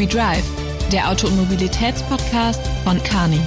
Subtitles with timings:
[0.00, 0.44] We Drive,
[0.90, 3.38] der Auto- und Mobilitätspodcast von Carney.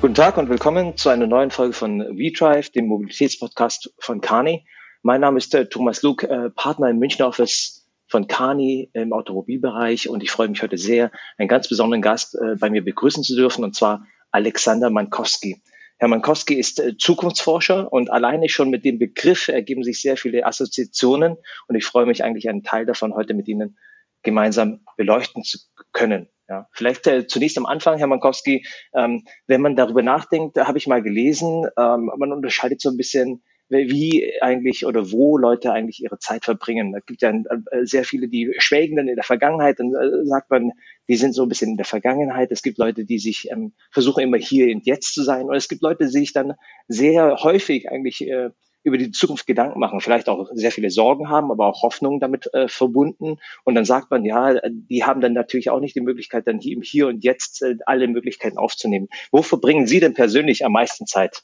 [0.00, 4.66] Guten Tag und willkommen zu einer neuen Folge von We Drive, dem Mobilitätspodcast von Carney.
[5.02, 10.08] Mein Name ist äh, Thomas Luke, äh, Partner im Münchner Office von Carney im Automobilbereich
[10.08, 13.36] und ich freue mich heute sehr, einen ganz besonderen Gast äh, bei mir begrüßen zu
[13.36, 15.62] dürfen und zwar Alexander Mankowski.
[15.98, 20.46] Herr Mankowski ist äh, Zukunftsforscher und alleine schon mit dem Begriff ergeben sich sehr viele
[20.46, 21.36] Assoziationen
[21.66, 23.76] und ich freue mich eigentlich, einen Teil davon heute mit Ihnen
[24.22, 25.58] gemeinsam beleuchten zu
[25.92, 26.28] können.
[26.48, 28.64] Ja, vielleicht äh, zunächst am Anfang, Herr Mankowski,
[28.94, 33.42] ähm, wenn man darüber nachdenkt, habe ich mal gelesen, ähm, man unterscheidet so ein bisschen
[33.68, 36.92] wie eigentlich oder wo Leute eigentlich ihre Zeit verbringen.
[36.92, 39.78] Da gibt ja äh, sehr viele, die schwelgen dann in der Vergangenheit.
[39.78, 40.72] Dann äh, sagt man,
[41.08, 42.50] die sind so ein bisschen in der Vergangenheit.
[42.50, 45.44] Es gibt Leute, die sich ähm, versuchen immer hier und jetzt zu sein.
[45.44, 46.54] Und es gibt Leute, die sich dann
[46.86, 48.50] sehr häufig eigentlich äh,
[48.84, 52.52] über die Zukunft Gedanken machen, vielleicht auch sehr viele Sorgen haben, aber auch Hoffnungen damit
[52.54, 53.36] äh, verbunden.
[53.64, 56.78] Und dann sagt man, ja, die haben dann natürlich auch nicht die Möglichkeit, dann hier,
[56.82, 59.08] hier und jetzt äh, alle Möglichkeiten aufzunehmen.
[59.30, 61.42] Wo verbringen Sie denn persönlich am meisten Zeit?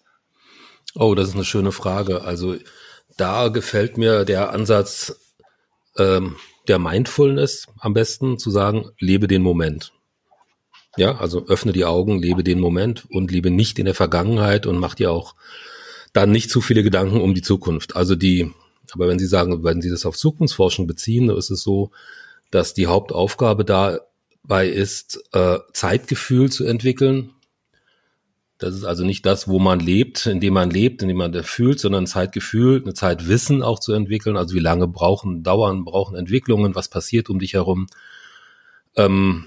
[0.97, 2.23] Oh, das ist eine schöne Frage.
[2.23, 2.57] Also
[3.17, 5.17] da gefällt mir der Ansatz
[5.97, 6.37] ähm,
[6.69, 9.93] der Mindfulness am besten, zu sagen, lebe den Moment.
[10.97, 14.79] Ja, also öffne die Augen, lebe den Moment und lebe nicht in der Vergangenheit und
[14.79, 15.35] mach dir auch
[16.13, 17.97] dann nicht zu viele Gedanken um die Zukunft.
[17.97, 18.53] Also die,
[18.93, 21.91] aber wenn Sie sagen, wenn Sie das auf Zukunftsforschung beziehen, ist es so,
[22.53, 27.34] dass die Hauptaufgabe dabei ist, äh, Zeitgefühl zu entwickeln,
[28.65, 32.07] das ist also nicht das, wo man lebt, indem man lebt, indem man fühlt, sondern
[32.07, 34.39] Zeitgefühl, eine Zeitwissen auch zu entwickeln.
[34.39, 37.89] Also wie lange brauchen, dauern, brauchen Entwicklungen, was passiert um dich herum.
[38.97, 39.47] Ähm,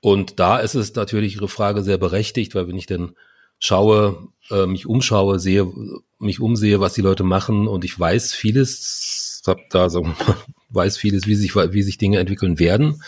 [0.00, 3.12] und da ist es natürlich Ihre Frage sehr berechtigt, weil wenn ich denn
[3.60, 5.70] schaue, äh, mich umschaue, sehe,
[6.18, 10.06] mich umsehe, was die Leute machen und ich weiß vieles, hab da so,
[10.70, 13.00] weiß vieles, wie sich, wie sich Dinge entwickeln werden.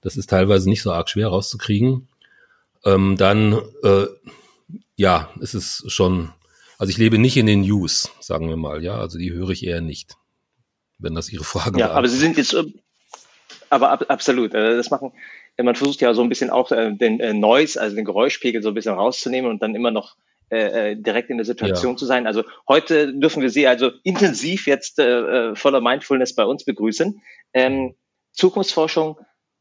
[0.00, 2.06] Das ist teilweise nicht so arg schwer rauszukriegen.
[2.84, 4.06] Ähm, dann äh,
[5.00, 6.30] ja, es ist schon,
[6.76, 9.66] also ich lebe nicht in den News, sagen wir mal, ja, also die höre ich
[9.66, 10.16] eher nicht,
[10.98, 12.64] wenn das Ihre Frage Ja, aber Sie sind jetzt, äh,
[13.70, 15.12] aber ab, absolut, äh, das machen,
[15.56, 18.74] man versucht ja so ein bisschen auch äh, den Noise, also den Geräuschpegel so ein
[18.74, 20.16] bisschen rauszunehmen und dann immer noch
[20.52, 21.96] direkt in der Situation ja.
[21.96, 22.26] zu sein.
[22.26, 27.22] Also heute dürfen wir Sie also intensiv jetzt voller Mindfulness bei uns begrüßen.
[27.54, 27.94] Ähm,
[28.32, 29.16] Zukunftsforschung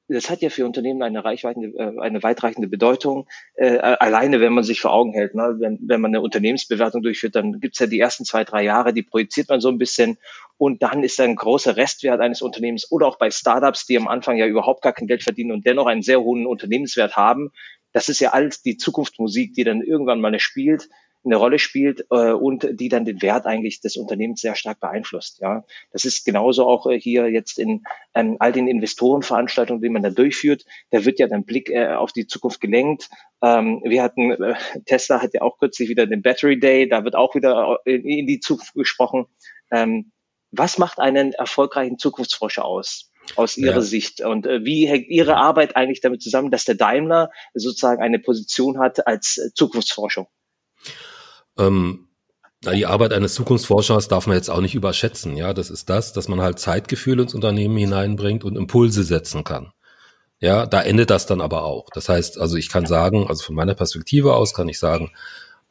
[0.10, 3.28] das hat ja für Unternehmen eine reichweite, äh, eine weitreichende Bedeutung.
[3.54, 5.56] Äh, alleine, wenn man sich vor Augen hält, ne?
[5.60, 9.04] wenn, wenn man eine Unternehmensbewertung durchführt, dann gibt's ja die ersten zwei, drei Jahre, die
[9.04, 10.18] projiziert man so ein bisschen
[10.58, 14.38] und dann ist ein großer Restwert eines Unternehmens oder auch bei Startups, die am Anfang
[14.38, 17.52] ja überhaupt gar kein Geld verdienen und dennoch einen sehr hohen Unternehmenswert haben.
[17.94, 20.90] Das ist ja alles die Zukunftsmusik, die dann irgendwann mal spielt
[21.26, 25.40] eine Rolle spielt äh, und die dann den Wert eigentlich des Unternehmens sehr stark beeinflusst.
[25.42, 30.02] Ja, das ist genauso auch äh, hier jetzt in ähm, all den Investorenveranstaltungen, die man
[30.02, 30.66] da durchführt.
[30.92, 33.10] Da wird ja dann Blick äh, auf die Zukunft gelenkt.
[33.42, 36.88] Ähm, wir hatten äh, Tesla hat ja auch kürzlich wieder den Battery Day.
[36.88, 39.26] Da wird auch wieder in, in die Zukunft gesprochen.
[39.72, 40.12] Ähm,
[40.52, 43.12] was macht einen erfolgreichen Zukunftsforscher aus?
[43.36, 43.82] aus Ihrer ja.
[43.82, 44.22] Sicht?
[44.22, 48.80] Und äh, wie hängt Ihre Arbeit eigentlich damit zusammen, dass der Daimler sozusagen eine Position
[48.80, 50.28] hat als äh, Zukunftsforschung?
[51.58, 52.08] Ähm,
[52.62, 55.38] die Arbeit eines Zukunftsforschers darf man jetzt auch nicht überschätzen.
[55.38, 59.72] Ja, das ist das, dass man halt Zeitgefühl ins Unternehmen hineinbringt und Impulse setzen kann.
[60.42, 61.90] Ja, da endet das dann aber auch.
[61.94, 65.12] Das heißt, also ich kann sagen, also von meiner Perspektive aus kann ich sagen,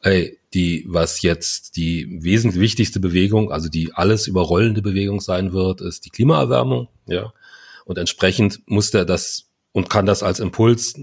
[0.01, 5.81] ey, die, was jetzt die wesentlich wichtigste Bewegung, also die alles überrollende Bewegung sein wird,
[5.81, 7.33] ist die Klimaerwärmung, ja.
[7.85, 10.95] Und entsprechend muss der das und kann das als Impuls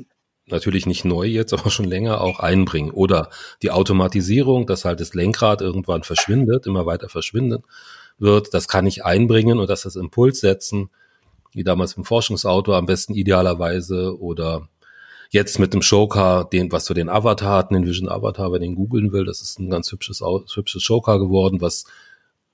[0.46, 2.90] natürlich nicht neu jetzt, aber schon länger auch einbringen.
[2.90, 3.30] Oder
[3.62, 7.64] die Automatisierung, dass halt das Lenkrad irgendwann verschwindet, immer weiter verschwindet
[8.18, 10.90] wird, das kann ich einbringen und dass das Impuls setzen,
[11.52, 14.68] wie damals im Forschungsauto am besten idealerweise oder
[15.30, 18.74] jetzt mit dem Showcar, den, was für den Avatar hatten, den Vision Avatar, wenn den
[18.74, 21.84] googeln will, das ist ein ganz hübsches, hübsches Showcar geworden, was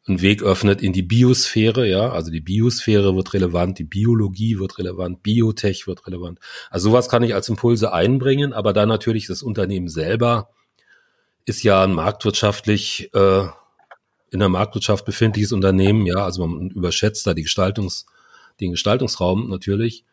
[0.06, 4.78] einen Weg öffnet in die Biosphäre, ja, also die Biosphäre wird relevant, die Biologie wird
[4.78, 6.40] relevant, Biotech wird relevant.
[6.70, 10.50] Also sowas kann ich als Impulse einbringen, aber dann natürlich das Unternehmen selber
[11.44, 13.44] ist ja ein marktwirtschaftlich äh,
[14.30, 18.06] in der Marktwirtschaft befindliches Unternehmen, ja, also man überschätzt da die Gestaltungs,
[18.60, 20.04] den Gestaltungsraum natürlich.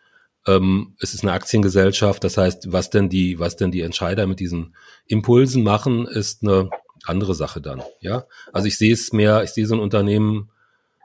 [0.45, 4.39] Ähm, es ist eine Aktiengesellschaft, das heißt, was denn die, was denn die Entscheider mit
[4.39, 4.75] diesen
[5.07, 6.69] Impulsen machen, ist eine
[7.06, 7.81] andere Sache dann.
[8.01, 10.50] Ja, also ich sehe es mehr, ich sehe so ein Unternehmen,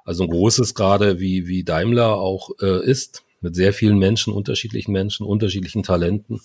[0.05, 4.93] also ein großes gerade wie wie Daimler auch äh, ist, mit sehr vielen Menschen, unterschiedlichen
[4.93, 6.41] Menschen, unterschiedlichen Talenten,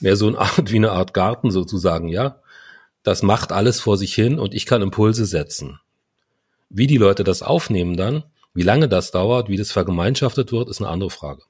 [0.00, 2.08] mehr so eine Art wie eine Art Garten sozusagen.
[2.08, 2.40] Ja,
[3.02, 5.80] das macht alles vor sich hin und ich kann Impulse setzen.
[6.68, 10.80] Wie die Leute das aufnehmen dann, Wie lange das dauert, wie das vergemeinschaftet wird, ist
[10.80, 11.42] eine andere Frage.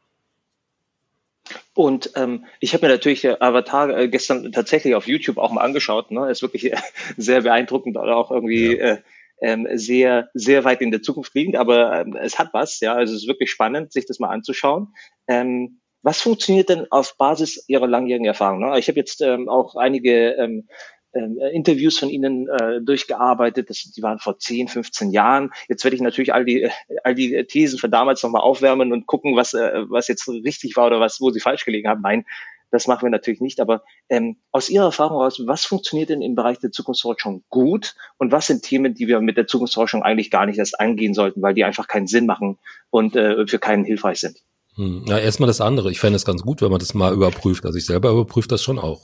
[1.80, 6.10] Und ähm, ich habe mir natürlich Avatar äh, gestern tatsächlich auf YouTube auch mal angeschaut.
[6.10, 6.30] Ne?
[6.30, 6.70] Ist wirklich
[7.16, 8.84] sehr beeindruckend oder auch irgendwie ja.
[8.84, 9.02] äh,
[9.40, 12.92] ähm, sehr, sehr weit in der Zukunft liegend, aber ähm, es hat was, ja.
[12.92, 14.88] Also es ist wirklich spannend, sich das mal anzuschauen.
[15.26, 18.60] Ähm, was funktioniert denn auf Basis Ihrer langjährigen Erfahrung?
[18.60, 18.78] Ne?
[18.78, 20.68] Ich habe jetzt ähm, auch einige ähm,
[21.14, 23.70] ähm, Interviews von Ihnen äh, durchgearbeitet.
[23.70, 25.50] Das, die waren vor 10, 15 Jahren.
[25.68, 26.68] Jetzt werde ich natürlich all die,
[27.04, 30.86] all die Thesen von damals nochmal aufwärmen und gucken, was, äh, was jetzt richtig war
[30.86, 32.02] oder was, wo Sie falsch gelegen haben.
[32.02, 32.24] Nein,
[32.70, 33.60] das machen wir natürlich nicht.
[33.60, 38.32] Aber ähm, aus Ihrer Erfahrung heraus, was funktioniert denn im Bereich der Zukunftsforschung gut und
[38.32, 41.54] was sind Themen, die wir mit der Zukunftsforschung eigentlich gar nicht erst angehen sollten, weil
[41.54, 42.58] die einfach keinen Sinn machen
[42.90, 44.38] und äh, für keinen hilfreich sind?
[44.76, 45.04] Hm.
[45.06, 45.90] Ja, erstmal das andere.
[45.90, 47.66] Ich fände es ganz gut, wenn man das mal überprüft.
[47.66, 49.02] Also ich selber überprüfe das schon auch.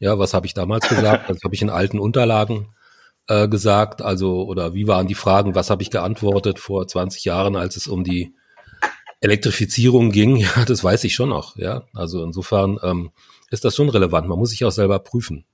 [0.00, 1.28] Ja, was habe ich damals gesagt?
[1.30, 2.74] Das habe ich in alten Unterlagen
[3.28, 4.02] äh, gesagt.
[4.02, 5.54] Also, oder wie waren die Fragen?
[5.54, 8.34] Was habe ich geantwortet vor 20 Jahren, als es um die
[9.20, 10.36] Elektrifizierung ging?
[10.56, 11.56] Ja, das weiß ich schon noch.
[11.56, 13.10] Ja, also insofern ähm,
[13.50, 14.26] ist das schon relevant.
[14.26, 15.44] Man muss sich auch selber prüfen.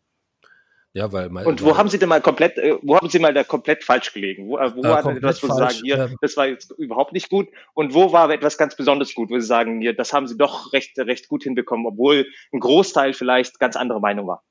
[0.97, 3.35] Ja, weil mein, und wo haben Sie denn mal komplett, äh, wo haben Sie mal
[3.35, 4.49] da komplett falsch gelegen?
[4.49, 7.49] Wo, äh, wo war etwas, wo Sie sagen, hier, das war jetzt überhaupt nicht gut?
[7.75, 10.73] Und wo war etwas ganz besonders gut, wo Sie sagen, hier, das haben Sie doch
[10.73, 14.43] recht, recht gut hinbekommen, obwohl ein Großteil vielleicht ganz andere Meinung war?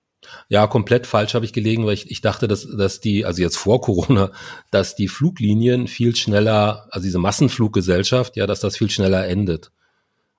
[0.48, 3.58] Ja, komplett falsch habe ich gelegen, weil ich, ich dachte, dass, dass die, also jetzt
[3.58, 4.30] vor Corona,
[4.70, 9.72] dass die Fluglinien viel schneller, also diese Massenfluggesellschaft, ja, dass das viel schneller endet.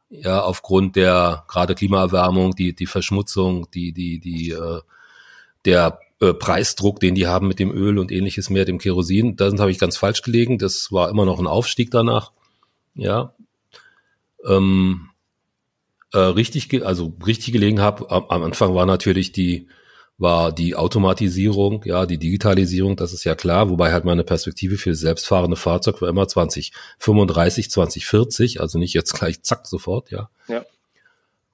[0.08, 4.82] Ja, aufgrund der gerade Klimaerwärmung, die, die Verschmutzung, die, die, die, äh,
[5.66, 9.50] der äh, Preisdruck, den die haben mit dem Öl und ähnliches mehr, dem Kerosin, da
[9.58, 10.58] habe ich ganz falsch gelegen.
[10.58, 12.32] Das war immer noch ein Aufstieg danach.
[12.94, 13.34] Ja.
[14.46, 15.10] Ähm,
[16.12, 19.68] äh, richtig, also richtig gelegen habe, am, am Anfang war natürlich die,
[20.18, 24.94] war die Automatisierung, ja, die Digitalisierung, das ist ja klar, wobei halt meine Perspektive für
[24.94, 30.30] selbstfahrende Fahrzeug war immer 2035, 2040, also nicht jetzt gleich zack sofort, ja.
[30.48, 30.64] ja.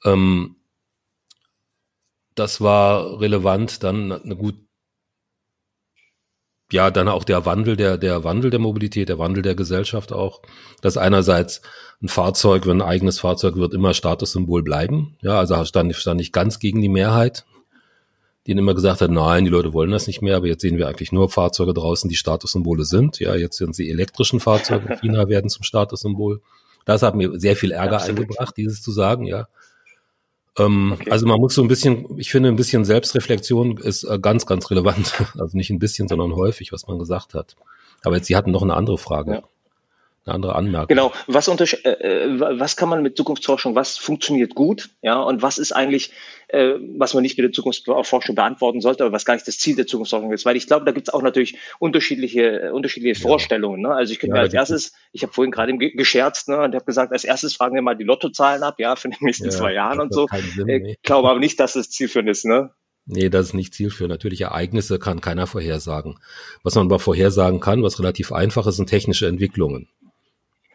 [0.05, 0.57] Ähm,
[2.35, 4.57] das war relevant, dann eine gut,
[6.71, 10.41] ja, dann auch der Wandel der, der Wandel der Mobilität, der Wandel der Gesellschaft auch,
[10.81, 11.61] dass einerseits
[12.03, 15.17] ein Fahrzeug, wenn ein eigenes Fahrzeug wird, immer Statussymbol bleiben.
[15.21, 17.45] Ja, also stand, stand nicht ganz gegen die Mehrheit,
[18.47, 20.89] die immer gesagt hat, nein, die Leute wollen das nicht mehr, aber jetzt sehen wir
[20.89, 23.21] eigentlich nur Fahrzeuge draußen, die Statussymbole sind.
[23.21, 26.41] Ja, jetzt sind sie elektrischen Fahrzeuge in China werden zum Statussymbol.
[26.85, 28.21] Das hat mir sehr viel Ärger Absolut.
[28.21, 29.47] eingebracht, dieses zu sagen, ja.
[30.59, 31.11] Ähm, okay.
[31.11, 34.71] Also man muss so ein bisschen, ich finde, ein bisschen Selbstreflexion ist äh, ganz, ganz
[34.71, 35.15] relevant.
[35.39, 37.57] Also nicht ein bisschen, sondern häufig, was man gesagt hat.
[38.05, 39.33] Aber jetzt, Sie hatten noch eine andere Frage.
[39.33, 39.43] Ja
[40.25, 40.89] eine andere Anmerkung.
[40.89, 41.13] Genau.
[41.27, 45.73] Was, äh, äh was kann man mit Zukunftsforschung, was funktioniert gut, ja, und was ist
[45.73, 46.13] eigentlich,
[46.49, 49.75] äh, was man nicht mit der Zukunftsforschung beantworten sollte, aber was gar nicht das Ziel
[49.75, 50.45] der Zukunftsforschung ist.
[50.45, 53.29] Weil ich glaube, da gibt es auch natürlich unterschiedliche, äh, unterschiedliche ja.
[53.29, 53.83] Vorstellungen.
[53.83, 53.93] Ne?
[53.93, 56.85] Also ich könnte ja, mir als erstes, ich habe vorhin gerade gescherzt ne, und habe
[56.85, 59.73] gesagt, als erstes fragen wir mal die Lottozahlen ab, ja, für die nächsten ja, zwei
[59.73, 60.29] Jahren und so.
[60.55, 60.97] Sinn, äh, nee.
[61.03, 62.71] glaube aber nicht, dass das zielführend ist, ne?
[63.05, 64.13] Nee, das ist nicht zielführend.
[64.13, 66.21] Natürlich Ereignisse kann keiner vorhersagen.
[66.63, 69.89] Was man aber vorhersagen kann, was relativ einfach ist, sind technische Entwicklungen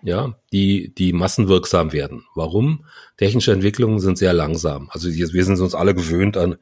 [0.03, 2.25] ja, die, die massenwirksam werden.
[2.35, 2.85] Warum?
[3.17, 4.89] Technische Entwicklungen sind sehr langsam.
[4.91, 6.57] Also wir sind uns alle gewöhnt an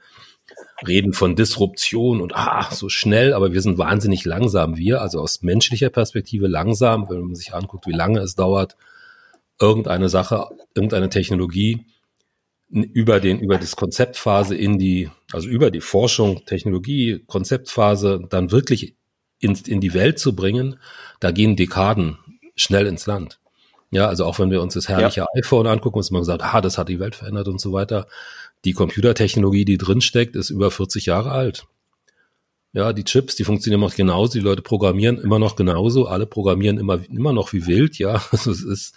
[0.87, 4.77] Reden von Disruption und ah, so schnell, aber wir sind wahnsinnig langsam.
[4.77, 8.75] Wir, also aus menschlicher Perspektive langsam, wenn man sich anguckt, wie lange es dauert,
[9.59, 11.85] irgendeine Sache, irgendeine Technologie
[12.69, 18.95] über den, über das Konzeptphase in die, also über die Forschung, Technologie, Konzeptphase dann wirklich
[19.39, 20.77] in, in die Welt zu bringen,
[21.19, 22.17] da gehen Dekaden
[22.55, 23.39] schnell ins Land.
[23.91, 25.27] Ja, also auch wenn wir uns das herrliche ja.
[25.37, 28.07] iPhone angucken, uns immer gesagt, ah, das hat die Welt verändert und so weiter.
[28.65, 31.65] Die Computertechnologie, die drinsteckt, ist über 40 Jahre alt.
[32.73, 36.25] Ja, die Chips, die funktionieren immer noch genauso, die Leute programmieren immer noch genauso, alle
[36.25, 38.21] programmieren immer, immer noch wie wild, ja.
[38.31, 38.95] Also es ist,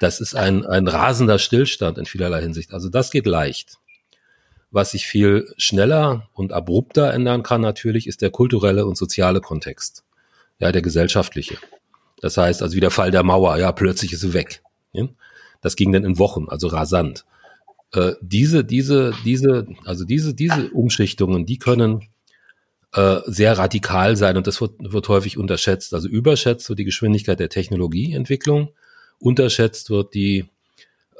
[0.00, 2.74] das ist ein, ein rasender Stillstand in vielerlei Hinsicht.
[2.74, 3.78] Also das geht leicht.
[4.70, 10.04] Was sich viel schneller und abrupter ändern kann natürlich, ist der kulturelle und soziale Kontext.
[10.58, 11.56] Ja, der gesellschaftliche.
[12.24, 14.62] Das heißt, also wie der Fall der Mauer, ja, plötzlich ist sie weg.
[14.94, 15.06] Ja?
[15.60, 17.26] Das ging dann in Wochen, also rasant.
[17.92, 22.08] Äh, diese, diese, diese, also diese, diese Umschichtungen, die können
[22.94, 25.92] äh, sehr radikal sein und das wird, wird häufig unterschätzt.
[25.92, 28.70] Also überschätzt wird die Geschwindigkeit der Technologieentwicklung,
[29.18, 30.46] unterschätzt wird die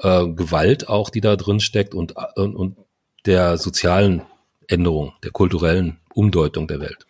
[0.00, 2.76] äh, Gewalt auch, die da drin steckt und, und, und
[3.26, 4.22] der sozialen
[4.68, 7.04] Änderung, der kulturellen Umdeutung der Welt.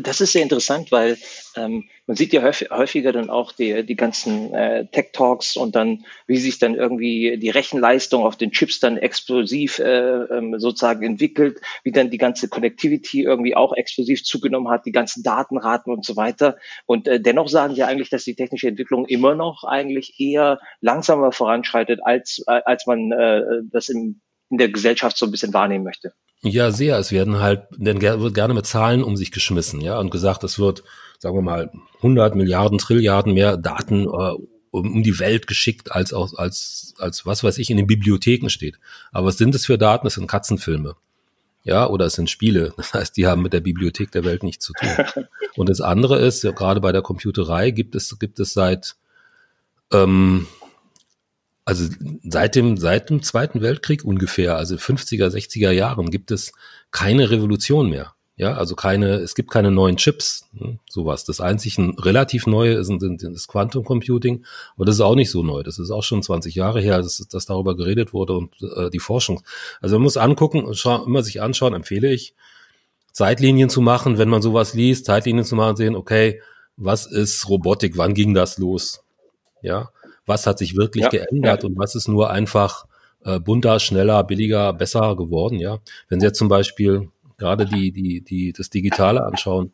[0.00, 1.18] Das ist sehr interessant, weil
[1.54, 6.38] ähm, man sieht ja häufiger dann auch die, die ganzen äh, Tech-Talks und dann, wie
[6.38, 11.92] sich dann irgendwie die Rechenleistung auf den Chips dann explosiv äh, ähm, sozusagen entwickelt, wie
[11.92, 16.56] dann die ganze Connectivity irgendwie auch explosiv zugenommen hat, die ganzen Datenraten und so weiter.
[16.86, 21.30] Und äh, dennoch sagen sie eigentlich, dass die technische Entwicklung immer noch eigentlich eher langsamer
[21.30, 24.20] voranschreitet, als, äh, als man äh, das im,
[24.50, 26.12] in der Gesellschaft so ein bisschen wahrnehmen möchte.
[26.42, 26.98] Ja, sehr.
[26.98, 30.58] Es werden halt, denn wird gerne mit Zahlen um sich geschmissen, ja, und gesagt, es
[30.58, 30.84] wird,
[31.18, 34.34] sagen wir mal, 100 Milliarden, Trilliarden mehr Daten äh,
[34.70, 38.78] um, die Welt geschickt, als auch, als, als was weiß ich in den Bibliotheken steht.
[39.12, 40.06] Aber was sind es für Daten?
[40.06, 40.94] Es sind Katzenfilme.
[41.64, 42.72] Ja, oder es sind Spiele.
[42.76, 45.24] Das heißt, die haben mit der Bibliothek der Welt nichts zu tun.
[45.56, 48.96] Und das andere ist, ja, gerade bei der Computerei gibt es, gibt es seit,
[49.92, 50.46] ähm,
[51.68, 51.84] also
[52.22, 56.54] seit dem, seit dem Zweiten Weltkrieg ungefähr, also 50er, 60er Jahren, gibt es
[56.92, 58.14] keine Revolution mehr.
[58.36, 61.26] Ja, also keine, es gibt keine neuen Chips, hm, sowas.
[61.26, 64.46] Das einzig relativ neue ist, ist, ist Quantum Computing,
[64.76, 65.62] aber das ist auch nicht so neu.
[65.62, 68.98] Das ist auch schon 20 Jahre her, dass, dass darüber geredet wurde und äh, die
[68.98, 69.42] Forschung.
[69.82, 70.72] Also man muss angucken,
[71.04, 72.34] immer sich anschauen, empfehle ich,
[73.12, 76.40] Zeitlinien zu machen, wenn man sowas liest, Zeitlinien zu machen, sehen, okay,
[76.78, 79.02] was ist Robotik, wann ging das los?
[79.60, 79.90] Ja,
[80.28, 81.68] was hat sich wirklich ja, geändert ja.
[81.68, 82.86] und was ist nur einfach
[83.24, 85.78] äh, bunter, schneller, billiger, besser geworden, ja.
[86.08, 89.72] Wenn Sie jetzt zum Beispiel gerade die, die, die, das Digitale anschauen,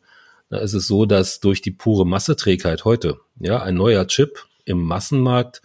[0.49, 4.81] da ist es so, dass durch die pure Masseträgheit heute, ja, ein neuer Chip im
[4.81, 5.61] Massenmarkt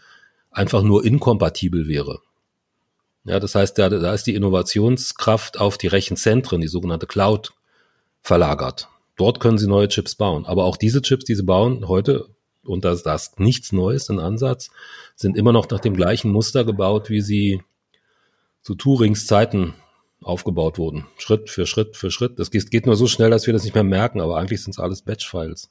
[0.51, 2.21] einfach nur inkompatibel wäre.
[3.25, 7.53] Ja, das heißt, da, da ist die Innovationskraft auf die Rechenzentren, die sogenannte Cloud,
[8.23, 8.89] verlagert.
[9.17, 10.47] Dort können sie neue Chips bauen.
[10.47, 12.29] Aber auch diese Chips, die sie bauen, heute
[12.65, 14.71] und das, das nichts Neues in Ansatz,
[15.17, 17.63] sind immer noch nach dem gleichen Muster gebaut, wie sie
[18.63, 19.75] zu Turings Zeiten
[20.23, 21.07] aufgebaut wurden.
[21.17, 22.39] Schritt für Schritt für Schritt.
[22.39, 24.79] Das geht nur so schnell, dass wir das nicht mehr merken, aber eigentlich sind es
[24.79, 25.71] alles Batch-Files.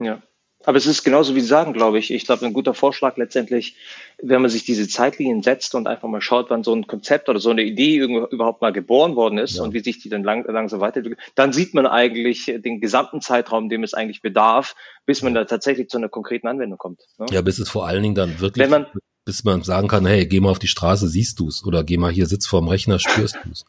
[0.00, 0.22] Ja.
[0.64, 2.12] Aber es ist genauso wie Sie sagen, glaube ich.
[2.12, 3.76] Ich glaube, ein guter Vorschlag letztendlich,
[4.22, 7.40] wenn man sich diese Zeitlinien setzt und einfach mal schaut, wann so ein Konzept oder
[7.40, 9.62] so eine Idee überhaupt mal geboren worden ist ja.
[9.62, 13.68] und wie sich die dann lang, langsam weiterentwickelt, dann sieht man eigentlich den gesamten Zeitraum,
[13.68, 14.74] dem es eigentlich bedarf,
[15.06, 17.00] bis man da tatsächlich zu einer konkreten Anwendung kommt.
[17.18, 17.26] Ne?
[17.30, 18.86] Ja, bis es vor allen Dingen dann wirklich, wenn man,
[19.24, 22.12] bis man sagen kann, hey, geh mal auf die Straße, siehst du's, oder geh mal
[22.12, 23.64] hier, sitz vorm Rechner, spürst du's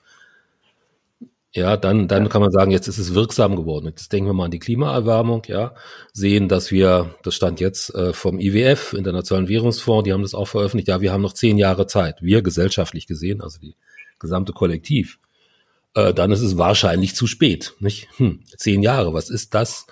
[1.55, 3.85] ja, dann, dann kann man sagen, jetzt ist es wirksam geworden.
[3.85, 5.75] Jetzt denken wir mal an die Klimaerwärmung, ja,
[6.11, 10.47] sehen, dass wir, das stand jetzt äh, vom IWF, Internationalen Währungsfonds, die haben das auch
[10.47, 13.75] veröffentlicht, ja, wir haben noch zehn Jahre Zeit, wir gesellschaftlich gesehen, also die
[14.17, 15.19] gesamte Kollektiv.
[15.93, 18.07] Äh, dann ist es wahrscheinlich zu spät, nicht?
[18.17, 19.85] Hm, zehn Jahre, was ist das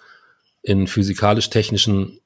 [0.64, 2.22] in physikalisch-technischen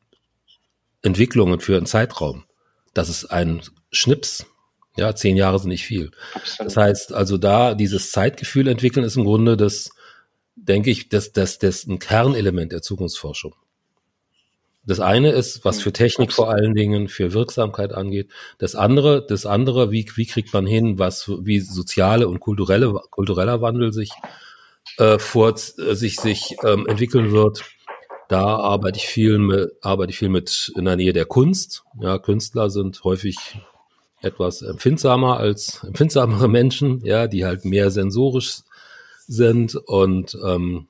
[1.01, 2.46] Entwicklungen für einen Zeitraum?
[2.94, 3.62] Das ist ein
[3.92, 4.46] Schnips,
[4.98, 6.12] ja, zehn Jahre sind nicht viel.
[6.34, 6.72] Absolut.
[6.72, 9.90] Das heißt, also da dieses Zeitgefühl entwickeln ist im Grunde das,
[10.56, 13.56] denke ich, das, das, das ein Kernelement der Zukunftsforschung.
[14.88, 18.30] Das eine ist, was für Technik vor allen Dingen, für Wirksamkeit angeht.
[18.60, 23.62] Das andere, das andere, wie, wie kriegt man hin, was, wie soziale und kulturelle, kultureller
[23.62, 24.12] Wandel sich,
[24.98, 27.64] äh, vor, äh, sich, sich ähm, entwickeln wird.
[28.30, 31.84] Da arbeite ich viel mit, arbeite ich viel mit in der Nähe der Kunst.
[32.00, 33.38] Ja, Künstler sind häufig
[34.22, 38.60] etwas empfindsamer als empfindsamere Menschen, ja, die halt mehr sensorisch
[39.27, 40.88] sind und ähm,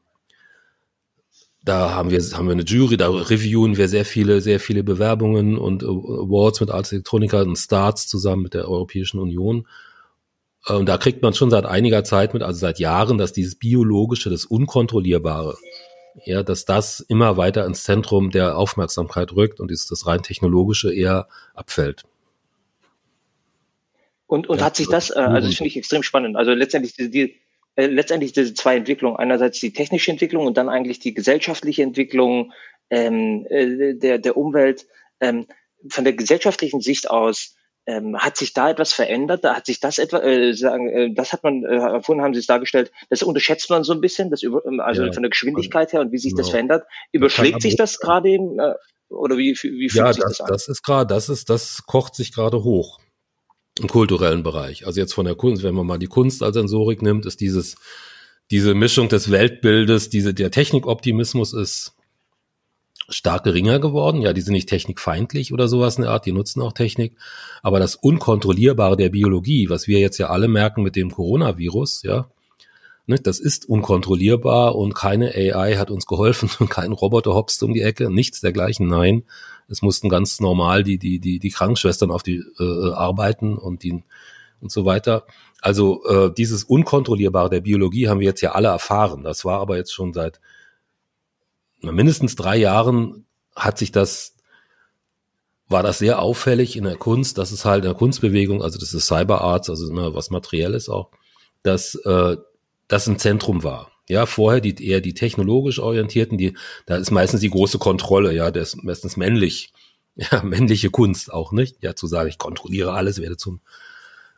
[1.64, 5.58] da haben wir haben wir eine Jury, da reviewen wir sehr viele sehr viele Bewerbungen
[5.58, 9.68] und Awards mit Arts Electronica und Starts zusammen mit der Europäischen Union.
[10.68, 14.32] Und da kriegt man schon seit einiger Zeit mit, also seit Jahren, dass dieses biologische,
[14.32, 15.56] das unkontrollierbare,
[16.24, 21.28] ja, dass das immer weiter ins Zentrum der Aufmerksamkeit rückt und das rein technologische eher
[21.54, 22.04] abfällt.
[24.36, 26.36] Und, und ja, hat sich das, äh, also das finde ich extrem spannend.
[26.36, 27.42] Also letztendlich die, die
[27.76, 29.16] äh, letztendlich diese zwei Entwicklungen.
[29.16, 32.52] Einerseits die technische Entwicklung und dann eigentlich die gesellschaftliche Entwicklung
[32.90, 34.88] ähm, äh, der, der Umwelt.
[35.22, 35.48] Ähm,
[35.90, 39.46] von der gesellschaftlichen Sicht aus, ähm, hat sich da etwas verändert?
[39.46, 42.42] Da hat sich das etwa, äh, sagen, äh, das hat man, äh, vorhin haben Sie
[42.42, 45.30] es dargestellt, das unterschätzt man so ein bisschen, das über, ähm, also ja, von der
[45.30, 46.42] Geschwindigkeit her und wie sich genau.
[46.42, 46.88] das verändert.
[47.14, 48.74] Überschlägt sich das gerade eben, äh,
[49.08, 50.48] oder wie, wie fühlt ja, sich das, das an?
[50.52, 53.00] das ist gerade, das ist, das kocht sich gerade hoch
[53.80, 54.86] im kulturellen Bereich.
[54.88, 57.76] Also jetzt von der Kunst, wenn man mal die Kunst als Sensorik nimmt, ist dieses,
[58.52, 61.94] diese Mischung des Weltbildes, diese, der Technikoptimismus ist
[63.10, 64.22] stark geringer geworden.
[64.22, 67.18] Ja, die sind nicht technikfeindlich oder sowas in der Art, die nutzen auch Technik.
[67.62, 72.30] Aber das Unkontrollierbare der Biologie, was wir jetzt ja alle merken mit dem Coronavirus, ja,
[73.08, 77.74] ne, das ist unkontrollierbar und keine AI hat uns geholfen und kein Roboter hopst um
[77.74, 79.24] die Ecke, nichts dergleichen, nein.
[79.68, 84.04] Es mussten ganz normal die, die, die, die Krankenschwestern auf die äh, arbeiten und die
[84.62, 85.26] und so weiter.
[85.62, 89.24] Also äh, dieses Unkontrollierbare der Biologie haben wir jetzt ja alle erfahren.
[89.24, 90.40] Das war aber jetzt schon seit
[91.82, 94.36] mindestens drei Jahren hat sich das,
[95.68, 98.94] war das sehr auffällig in der Kunst, dass es halt in der Kunstbewegung, also das
[98.94, 101.10] ist Cyberarts, also immer was Materielles auch,
[101.64, 102.38] dass äh,
[102.88, 103.92] das im Zentrum war.
[104.08, 108.52] Ja, vorher die eher die technologisch orientierten, die, da ist meistens die große Kontrolle, ja,
[108.52, 109.74] der ist meistens männlich,
[110.16, 113.62] ja, männliche Kunst auch nicht, ja, zu sagen, ich kontrolliere alles, werde zum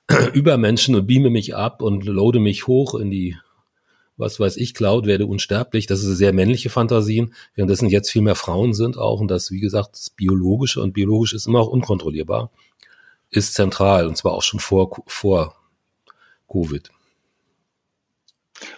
[0.34, 3.36] Übermenschen und beame mich ab und loade mich hoch in die,
[4.16, 5.86] was weiß ich, Cloud, werde unsterblich.
[5.86, 9.60] Das ist sehr männliche Fantasien, währenddessen jetzt viel mehr Frauen sind auch und das, wie
[9.60, 12.52] gesagt, das Biologische und biologisch ist immer auch unkontrollierbar,
[13.30, 15.56] ist zentral und zwar auch schon vor, vor
[16.50, 16.90] Covid.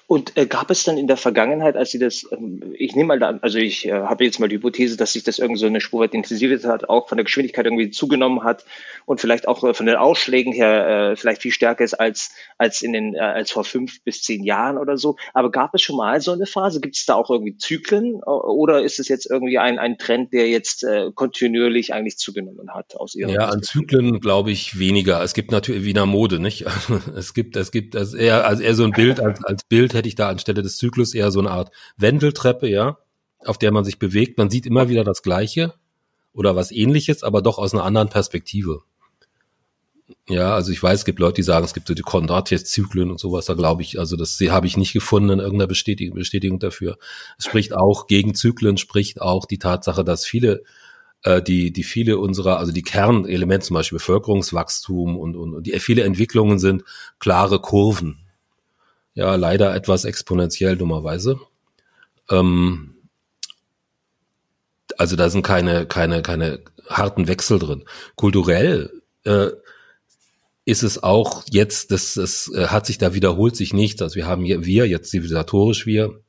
[0.07, 3.19] Und äh, gab es dann in der Vergangenheit, als Sie das, ähm, ich nehme mal
[3.19, 5.81] da, also ich äh, habe jetzt mal die Hypothese, dass sich das irgendwie so eine
[5.81, 8.65] Spur weit intensiviert hat, auch von der Geschwindigkeit irgendwie zugenommen hat
[9.05, 12.81] und vielleicht auch äh, von den Ausschlägen her äh, vielleicht viel stärker ist als als
[12.81, 15.15] in den äh, als vor fünf bis zehn Jahren oder so.
[15.33, 16.81] Aber gab es schon mal so eine Phase?
[16.81, 20.49] Gibt es da auch irgendwie Zyklen oder ist es jetzt irgendwie ein ein Trend, der
[20.49, 25.21] jetzt äh, kontinuierlich eigentlich zugenommen hat aus Ihrer Ja, an Zyklen glaube ich weniger.
[25.23, 26.65] Es gibt natürlich wie in der Mode, nicht?
[27.15, 30.07] es gibt es gibt also eher also eher so ein Bild als als Bild hätte
[30.07, 32.97] ich da anstelle des Zyklus eher so eine Art Wendeltreppe, ja,
[33.45, 34.37] auf der man sich bewegt.
[34.37, 35.75] Man sieht immer wieder das Gleiche
[36.33, 38.81] oder was ähnliches, aber doch aus einer anderen Perspektive.
[40.27, 43.19] Ja, also ich weiß, es gibt Leute, die sagen, es gibt so die Kondratius-Zyklen und
[43.19, 46.97] sowas, da glaube ich, also das habe ich nicht gefunden in irgendeiner Bestätigung, Bestätigung dafür.
[47.37, 50.63] Es spricht auch gegen Zyklen, spricht auch die Tatsache, dass viele,
[51.23, 55.79] äh, die, die viele unserer, also die Kernelemente, zum Beispiel Bevölkerungswachstum und, und, und die
[55.79, 56.83] viele Entwicklungen sind
[57.19, 58.28] klare Kurven
[59.19, 61.39] ja leider etwas exponentiell dummerweise.
[62.29, 62.95] Ähm,
[64.97, 67.83] also da sind keine, keine, keine harten Wechsel drin.
[68.15, 69.49] Kulturell äh,
[70.65, 74.01] ist es auch jetzt, das, das äh, hat sich da wiederholt sich nicht.
[74.01, 76.21] Also wir haben hier, wir, jetzt zivilisatorisch wir,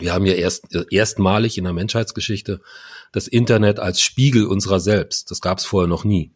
[0.00, 2.60] wir haben ja erst erstmalig in der Menschheitsgeschichte
[3.12, 5.30] das Internet als Spiegel unserer selbst.
[5.30, 6.32] Das gab es vorher noch nie.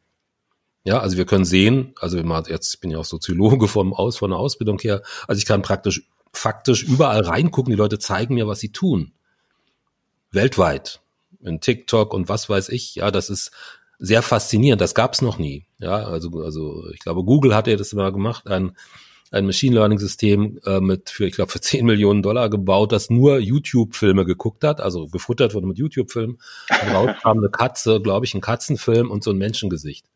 [0.85, 4.31] Ja, also wir können sehen, also jetzt ich bin ja auch Soziologe vom Aus, von
[4.31, 8.61] der Ausbildung her, also ich kann praktisch faktisch überall reingucken, die Leute zeigen mir, was
[8.61, 9.13] sie tun.
[10.31, 11.01] Weltweit.
[11.41, 13.53] In TikTok und was weiß ich, ja, das ist
[13.99, 14.81] sehr faszinierend.
[14.81, 15.67] Das gab's noch nie.
[15.79, 18.77] Ja, also, also ich glaube, Google hat ja das immer gemacht, ein,
[19.31, 23.11] ein Machine Learning System äh, mit für, ich glaube, für 10 Millionen Dollar gebaut, das
[23.11, 26.39] nur YouTube-Filme geguckt hat, also gefuttert wurde mit YouTube-Filmen.
[26.83, 30.07] Und raus kam eine Katze, glaube ich, ein Katzenfilm und so ein Menschengesicht.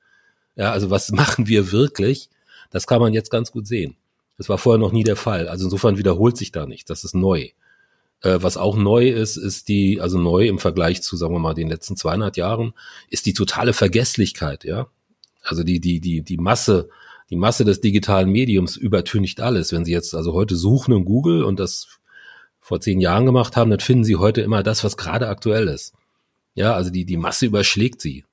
[0.57, 2.29] Ja, also was machen wir wirklich?
[2.71, 3.97] Das kann man jetzt ganz gut sehen.
[4.39, 5.49] Das war vorher noch nie der Fall.
[5.49, 6.87] Also insofern wiederholt sich da nichts.
[6.87, 7.51] Das ist neu.
[8.23, 11.55] Äh, was auch neu ist, ist die, also neu im Vergleich zu, sagen wir mal,
[11.55, 12.73] den letzten 200 Jahren,
[13.11, 14.87] ist die totale Vergesslichkeit, ja.
[15.43, 16.89] Also die, die, die, die Masse,
[17.31, 19.73] die Masse des digitalen Mediums übertüncht alles.
[19.73, 21.99] Wenn Sie jetzt also heute suchen in Google und das
[22.61, 25.95] vor zehn Jahren gemacht haben, dann finden Sie heute immer das, was gerade aktuell ist.
[26.55, 28.25] Ja, also die, die Masse überschlägt Sie.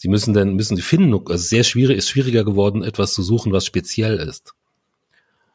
[0.00, 3.52] Sie müssen dann, müssen sie finden, also sehr schwierig, ist schwieriger geworden, etwas zu suchen,
[3.52, 4.54] was speziell ist.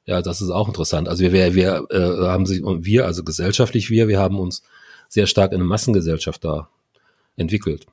[0.05, 1.09] Ja, das ist auch interessant.
[1.09, 4.61] Also wir, wir, wir äh, haben sich, und wir, also gesellschaftlich wir, wir haben uns
[5.09, 6.69] sehr stark in eine Massengesellschaft da
[7.37, 7.87] entwickelt.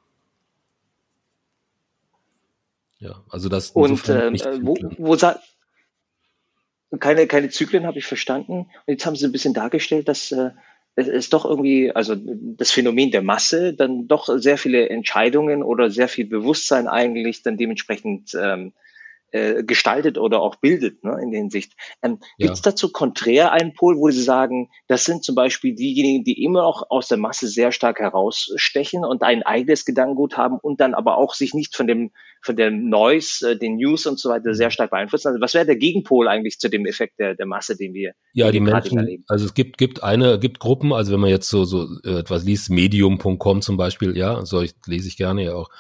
[2.99, 3.71] Ja, also das.
[3.71, 5.17] Und äh, wo, wo
[6.99, 8.53] keine, keine Zyklen habe ich verstanden.
[8.59, 10.51] Und jetzt haben Sie ein bisschen dargestellt, dass äh,
[10.95, 15.91] es ist doch irgendwie, also das Phänomen der Masse, dann doch sehr viele Entscheidungen oder
[15.91, 18.73] sehr viel Bewusstsein eigentlich dann dementsprechend ähm,
[19.33, 21.73] äh, gestaltet oder auch bildet ne, in der Hinsicht.
[22.03, 22.47] Ähm, ja.
[22.47, 26.45] Gibt es dazu konträr einen Pol, wo Sie sagen, das sind zum Beispiel diejenigen, die
[26.45, 30.95] immer auch aus der Masse sehr stark herausstechen und ein eigenes Gedankengut haben und dann
[30.95, 32.11] aber auch sich nicht von dem
[32.45, 35.29] von dem Noise, äh, den News und so weiter sehr stark beeinflussen.
[35.29, 38.51] Also was wäre der Gegenpol eigentlich zu dem Effekt der, der Masse, den wir ja
[38.51, 39.25] die Menschen erleben?
[39.29, 42.45] Also es gibt gibt eine gibt Gruppen, also wenn man jetzt so so äh, etwas
[42.45, 45.71] liest, Medium.com zum Beispiel, ja, so ich, lese ich gerne ja auch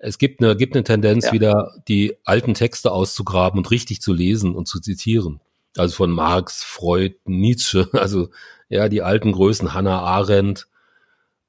[0.00, 1.32] es gibt eine, gibt eine Tendenz, ja.
[1.32, 5.40] wieder die alten Texte auszugraben und richtig zu lesen und zu zitieren.
[5.76, 8.30] Also von Marx, Freud, Nietzsche, also
[8.68, 10.68] ja, die alten Größen, Hannah Arendt,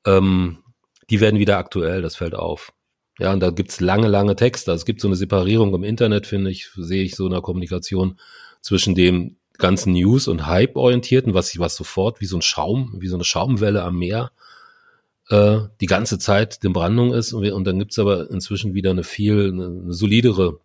[0.05, 0.59] ähm,
[1.09, 2.73] die werden wieder aktuell, das fällt auf.
[3.19, 4.71] Ja, und da gibt's lange, lange Texte.
[4.71, 7.41] Also es gibt so eine Separierung im Internet, finde ich, sehe ich so in der
[7.41, 8.19] Kommunikation
[8.61, 13.07] zwischen dem ganzen News- und Hype-orientierten, was sich was sofort wie so ein Schaum, wie
[13.07, 14.31] so eine Schaumwelle am Meer
[15.29, 17.33] äh, die ganze Zeit in Brandung ist.
[17.33, 20.59] Und, wir, und dann gibt's aber inzwischen wieder eine viel eine, eine solidere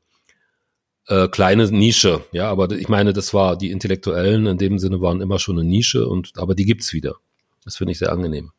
[1.09, 2.25] äh, kleine Nische.
[2.33, 5.69] Ja, aber ich meine, das war die Intellektuellen in dem Sinne waren immer schon eine
[5.69, 7.16] Nische und aber die gibt's wieder.
[7.64, 8.53] Das finde ich sehr angenehm.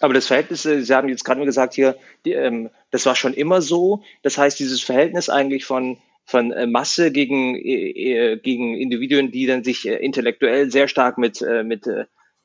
[0.00, 3.34] Aber das Verhältnis, äh, Sie haben jetzt gerade gesagt hier, die, ähm, das war schon
[3.34, 4.02] immer so.
[4.22, 5.98] Das heißt, dieses Verhältnis eigentlich von
[6.30, 11.44] von äh, Masse gegen, äh, gegen Individuen, die dann sich äh, intellektuell sehr stark mit,
[11.64, 11.86] mit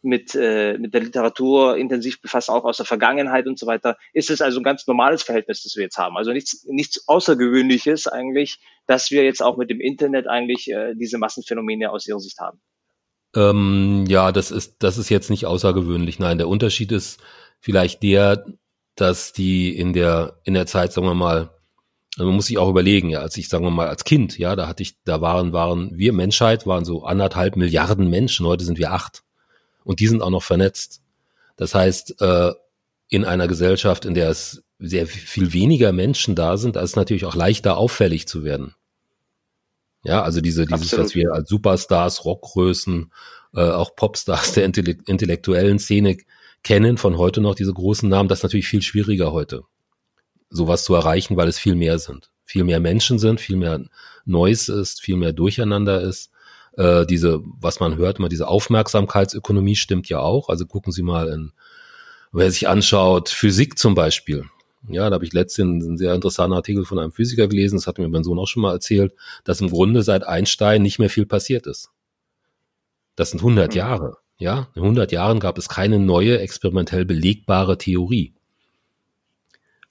[0.06, 4.30] mit, äh, mit der Literatur intensiv befasst, auch aus der Vergangenheit und so weiter, ist
[4.30, 6.18] es also ein ganz normales Verhältnis, das wir jetzt haben.
[6.18, 11.18] Also nichts, nichts Außergewöhnliches eigentlich, dass wir jetzt auch mit dem Internet eigentlich äh, diese
[11.18, 12.62] Massenphänomene aus ihrer Sicht haben.
[13.36, 16.20] Ähm, ja, das ist, das ist jetzt nicht außergewöhnlich.
[16.20, 17.20] Nein, der Unterschied ist
[17.60, 18.46] vielleicht der,
[18.96, 21.50] dass die in der, in der Zeit, sagen wir mal,
[22.18, 24.56] also man muss sich auch überlegen, ja, als ich, sagen wir mal, als Kind, ja,
[24.56, 28.78] da hatte ich, da waren, waren wir Menschheit, waren so anderthalb Milliarden Menschen, heute sind
[28.78, 29.25] wir acht.
[29.86, 31.02] Und die sind auch noch vernetzt.
[31.56, 32.52] Das heißt, äh,
[33.08, 36.96] in einer Gesellschaft, in der es sehr viel weniger Menschen da sind, da ist es
[36.98, 38.76] natürlich auch leichter auffällig zu werden.
[40.04, 41.06] Ja, also diese, dieses, Absolut.
[41.06, 43.12] was wir als Superstars, Rockgrößen,
[43.56, 46.18] äh, auch Popstars der intellektuellen Szene
[46.64, 49.64] kennen von heute noch, diese großen Namen, das ist natürlich viel schwieriger heute,
[50.50, 52.32] sowas zu erreichen, weil es viel mehr sind.
[52.44, 53.84] Viel mehr Menschen sind, viel mehr
[54.26, 56.32] Neues ist, viel mehr Durcheinander ist.
[56.78, 60.50] Äh, diese, was man hört, immer diese Aufmerksamkeitsökonomie stimmt ja auch.
[60.50, 61.52] Also gucken Sie mal in,
[62.32, 64.46] wer sich anschaut, Physik zum Beispiel.
[64.88, 67.98] Ja, da habe ich letztens einen sehr interessanten Artikel von einem Physiker gelesen, das hat
[67.98, 71.26] mir mein Sohn auch schon mal erzählt, dass im Grunde seit Einstein nicht mehr viel
[71.26, 71.90] passiert ist.
[73.16, 73.78] Das sind 100 mhm.
[73.78, 74.18] Jahre.
[74.38, 78.34] Ja, in 100 Jahren gab es keine neue experimentell belegbare Theorie.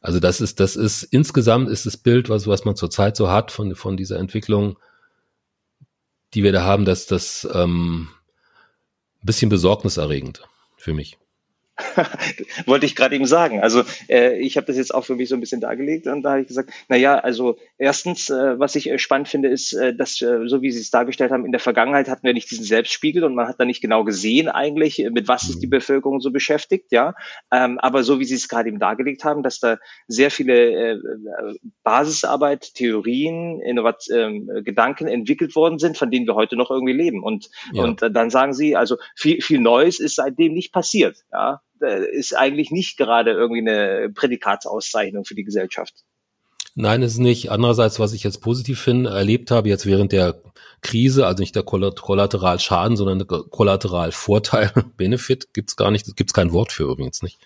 [0.01, 3.51] Also das ist, das ist insgesamt ist das Bild, was, was man zurzeit so hat
[3.51, 4.79] von, von dieser Entwicklung,
[6.35, 8.09] die wir da haben, dass das ähm,
[9.23, 10.43] bisschen besorgniserregend
[10.77, 11.19] für mich.
[12.67, 13.61] Wollte ich gerade eben sagen.
[13.61, 16.33] Also äh, ich habe das jetzt auch für mich so ein bisschen dargelegt und da
[16.33, 19.95] habe ich gesagt, na ja, also erstens, äh, was ich äh, spannend finde, ist, äh,
[19.95, 22.65] dass äh, so wie Sie es dargestellt haben, in der Vergangenheit hatten wir nicht diesen
[22.65, 25.71] Selbstspiegel und man hat da nicht genau gesehen eigentlich, äh, mit was ist die mhm.
[25.71, 27.15] Bevölkerung so beschäftigt, ja.
[27.51, 30.99] Ähm, aber so wie Sie es gerade eben dargelegt haben, dass da sehr viele äh,
[31.83, 37.25] Basisarbeit, Theorien, Innovat äh, Gedanken entwickelt worden sind, von denen wir heute noch irgendwie leben.
[37.25, 37.83] Und, ja.
[37.83, 42.37] und äh, dann sagen Sie, also viel, viel Neues ist seitdem nicht passiert, ja ist
[42.37, 45.95] eigentlich nicht gerade irgendwie eine Prädikatsauszeichnung für die Gesellschaft.
[46.77, 47.51] Nein, ist nicht.
[47.51, 50.43] Andererseits, was ich jetzt positiv finde, erlebt habe, jetzt während der
[50.81, 56.73] Krise, also nicht der Kollateralschaden, sondern der Kollateralvorteil, Benefit, gibt's gar nicht, gibt's kein Wort
[56.73, 57.39] für übrigens nicht.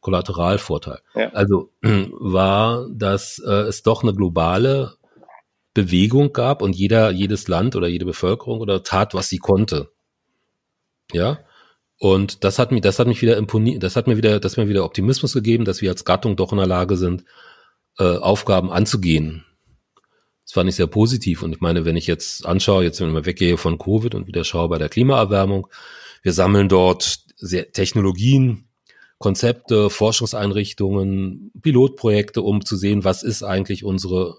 [0.00, 0.98] Kollateralvorteil.
[1.14, 1.30] Ja.
[1.30, 4.94] Also war, dass äh, es doch eine globale
[5.72, 9.90] Bewegung gab und jeder, jedes Land oder jede Bevölkerung oder tat, was sie konnte.
[11.12, 11.38] Ja.
[11.98, 14.68] Und das hat mich, das hat mich wieder imponiert, das hat mir wieder, das mir
[14.68, 17.24] wieder Optimismus gegeben, dass wir als Gattung doch in der Lage sind,
[17.98, 19.44] äh, Aufgaben anzugehen.
[20.44, 21.42] Das fand ich sehr positiv.
[21.42, 24.44] Und ich meine, wenn ich jetzt anschaue, jetzt wenn ich weggehe von Covid und wieder
[24.44, 25.68] schaue bei der Klimaerwärmung,
[26.22, 27.20] wir sammeln dort
[27.72, 28.68] Technologien,
[29.18, 34.36] Konzepte, Forschungseinrichtungen, Pilotprojekte, um zu sehen, was ist eigentlich unsere,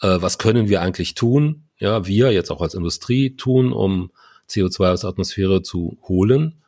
[0.00, 4.10] äh, was können wir eigentlich tun, ja, wir jetzt auch als Industrie tun, um
[4.52, 6.62] CO2 aus der Atmosphäre zu holen.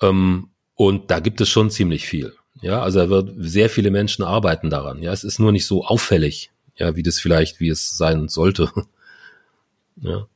[0.00, 2.34] Ähm, und da gibt es schon ziemlich viel.
[2.60, 5.02] Ja, also da wird sehr viele Menschen arbeiten daran.
[5.02, 8.70] Ja, es ist nur nicht so auffällig, ja, wie das vielleicht, wie es sein sollte.
[9.96, 10.26] ja.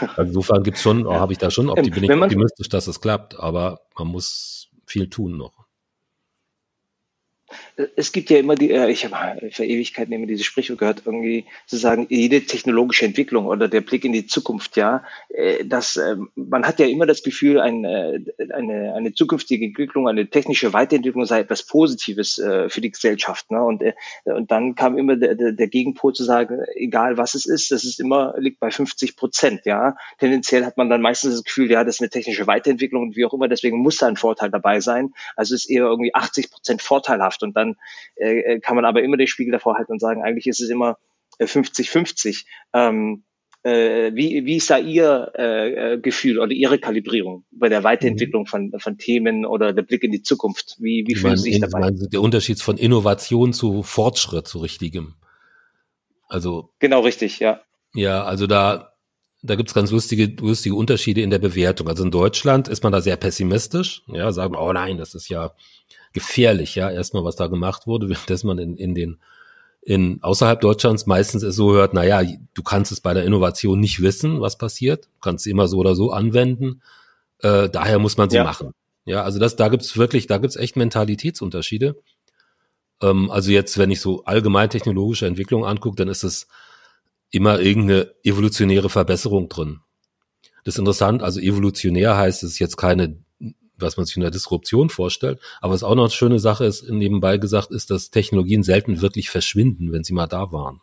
[0.00, 3.00] Also insofern gibt's schon, oh, habe ich da schon optimistisch, bin ich optimistisch, dass es
[3.00, 5.60] klappt, aber man muss viel tun noch
[7.96, 11.46] es gibt ja immer die, äh, ich habe für Ewigkeiten immer dieses Sprichwort gehört, irgendwie
[11.66, 16.16] zu sagen, jede technologische Entwicklung oder der Blick in die Zukunft, ja, äh, dass äh,
[16.34, 21.40] man hat ja immer das Gefühl, ein, eine, eine zukünftige Entwicklung, eine technische Weiterentwicklung sei
[21.40, 22.34] etwas Positives
[22.68, 23.50] für die Gesellschaft.
[23.50, 23.62] Ne?
[23.62, 23.82] Und,
[24.24, 28.00] und dann kam immer der, der Gegenpol zu sagen, egal was es ist, das ist
[28.00, 29.96] immer, liegt bei 50 Prozent, ja.
[30.18, 33.24] Tendenziell hat man dann meistens das Gefühl, ja, das ist eine technische Weiterentwicklung und wie
[33.24, 35.12] auch immer, deswegen muss da ein Vorteil dabei sein.
[35.36, 37.69] Also ist eher irgendwie 80 Prozent vorteilhaft und dann
[38.16, 40.70] äh, äh, kann man aber immer den Spiegel davor halten und sagen, eigentlich ist es
[40.70, 40.98] immer
[41.40, 42.44] 50-50.
[42.72, 43.24] Äh, ähm,
[43.62, 48.46] äh, wie, wie ist da Ihr äh, äh, Gefühl oder Ihre Kalibrierung bei der Weiterentwicklung
[48.46, 50.76] von, von Themen oder der Blick in die Zukunft?
[50.78, 51.80] Wie, wie fühlen Sie sich dabei?
[51.80, 55.14] Meinen, der Unterschied von Innovation zu Fortschritt, zu richtigem.
[56.26, 57.60] Also genau richtig, ja.
[57.92, 58.94] Ja, also da
[59.42, 61.88] da gibt's ganz lustige lustige Unterschiede in der Bewertung.
[61.88, 65.52] Also in Deutschland ist man da sehr pessimistisch, ja, sagen, oh nein, das ist ja
[66.12, 69.18] gefährlich, ja, erstmal, was da gemacht wurde, dass man in, in den
[69.82, 73.80] in außerhalb Deutschlands meistens es so hört, na ja, du kannst es bei der Innovation
[73.80, 76.82] nicht wissen, was passiert, du kannst es immer so oder so anwenden,
[77.38, 78.44] äh, daher muss man sie ja.
[78.44, 78.72] machen.
[79.06, 81.96] Ja, also das, da gibt's wirklich, da gibt's echt Mentalitätsunterschiede.
[83.00, 86.46] Ähm, also jetzt, wenn ich so allgemein technologische Entwicklung angucke, dann ist es
[87.30, 89.80] immer irgendeine evolutionäre Verbesserung drin.
[90.64, 93.16] Das ist interessant, also evolutionär heißt es jetzt keine
[93.82, 95.40] was man sich in der Disruption vorstellt.
[95.60, 99.30] Aber was auch noch eine schöne Sache ist, nebenbei gesagt, ist, dass Technologien selten wirklich
[99.30, 100.80] verschwinden, wenn sie mal da waren.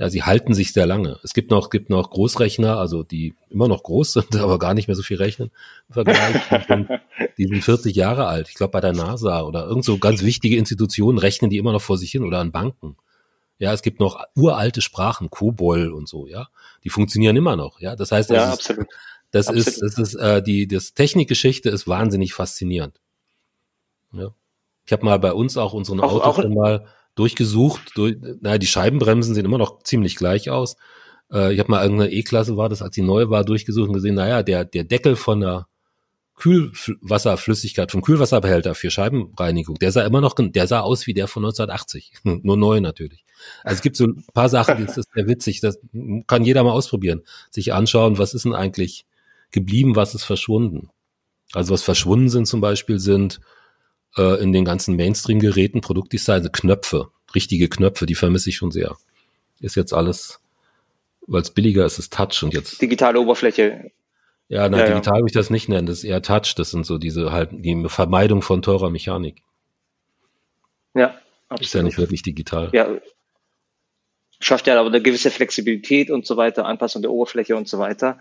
[0.00, 1.18] Ja, sie halten sich sehr lange.
[1.22, 4.88] Es gibt noch, gibt noch Großrechner, also die immer noch groß sind, aber gar nicht
[4.88, 5.50] mehr so viel rechnen
[5.88, 6.40] im Vergleich.
[6.48, 6.88] Die sind,
[7.36, 8.48] die sind 40 Jahre alt.
[8.48, 11.82] Ich glaube, bei der NASA oder irgend so ganz wichtige Institutionen rechnen die immer noch
[11.82, 12.96] vor sich hin oder an Banken.
[13.58, 16.48] Ja, es gibt noch uralte Sprachen, Kobol und so, ja.
[16.82, 17.94] Die funktionieren immer noch, ja.
[17.94, 18.86] Das heißt, Ja, ist, absolut.
[19.30, 19.66] Das Absolut.
[19.68, 23.00] ist, das ist, äh, die, das Technikgeschichte ist wahnsinnig faszinierend.
[24.12, 24.34] Ja.
[24.86, 27.92] Ich habe mal bei uns auch unseren Auch- Autos auch- mal durchgesucht.
[27.94, 30.76] Durch, naja, die Scheibenbremsen sehen immer noch ziemlich gleich aus.
[31.32, 34.16] Äh, ich habe mal irgendeine E-Klasse war das, als die neu war, durchgesucht und gesehen,
[34.16, 35.66] naja, der, der Deckel von der
[36.36, 41.44] Kühlwasserflüssigkeit, vom Kühlwasserbehälter für Scheibenreinigung, der sah immer noch, der sah aus wie der von
[41.44, 42.12] 1980.
[42.42, 43.24] Nur neu natürlich.
[43.62, 45.60] Also es gibt so ein paar Sachen, die- das ist sehr witzig.
[45.60, 45.78] Das
[46.26, 47.22] kann jeder mal ausprobieren.
[47.50, 49.04] Sich anschauen, was ist denn eigentlich
[49.50, 50.90] geblieben, was ist verschwunden.
[51.52, 53.40] Also was verschwunden sind zum Beispiel sind
[54.16, 58.96] äh, in den ganzen Mainstream-Geräten, Produktdesign, Knöpfe, richtige Knöpfe, die vermisse ich schon sehr.
[59.60, 60.40] Ist jetzt alles,
[61.26, 63.90] weil es billiger ist, ist Touch und jetzt Digitale Oberfläche.
[64.48, 64.94] ja, na, Ja, ja.
[64.94, 67.50] digital würde ich das nicht nennen, das ist eher Touch, das sind so diese halt,
[67.52, 69.42] die Vermeidung von teurer Mechanik.
[70.94, 71.20] Ja,
[71.60, 72.70] Ist ja nicht wirklich digital.
[72.72, 72.88] Ja,
[74.40, 78.18] schafft ja aber eine gewisse Flexibilität und so weiter, Anpassung der Oberfläche und so weiter.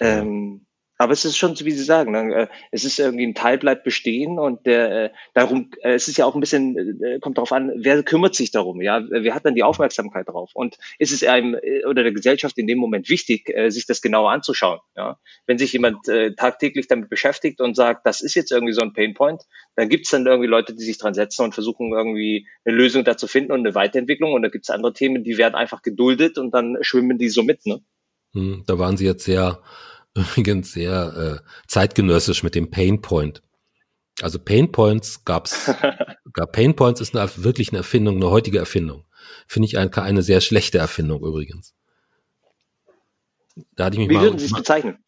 [0.00, 3.34] Ähm, aber es ist schon, so, wie Sie sagen, ne, äh, es ist irgendwie ein
[3.34, 7.36] Teil bleibt bestehen und der, äh, darum, äh, es ist ja auch ein bisschen, kommt
[7.36, 11.12] darauf an, wer kümmert sich darum, ja, wer hat dann die Aufmerksamkeit drauf und ist
[11.12, 11.56] es einem
[11.88, 15.18] oder der Gesellschaft in dem Moment wichtig, sich das genauer anzuschauen, ja.
[15.46, 19.42] Wenn sich jemand tagtäglich damit beschäftigt und sagt, das ist jetzt irgendwie so ein Painpoint,
[19.76, 23.04] dann gibt es dann irgendwie Leute, die sich dran setzen und versuchen irgendwie eine Lösung
[23.04, 25.82] da zu finden und eine Weiterentwicklung und da gibt es andere Themen, die werden einfach
[25.82, 27.80] geduldet und dann schwimmen die so mit, ne?
[28.34, 29.62] Hm, da waren sie jetzt sehr,
[30.14, 33.42] übrigens sehr äh, zeitgenössisch mit dem Pain Point.
[34.20, 35.70] Also Pain Points gab's,
[36.32, 39.04] gab Pain Points ist eine, wirklich eine Erfindung, eine heutige Erfindung.
[39.46, 41.74] Finde ich eine, eine sehr schlechte Erfindung übrigens.
[43.76, 44.98] Da hatte ich mich Wie mal, würden Sie es bezeichnen?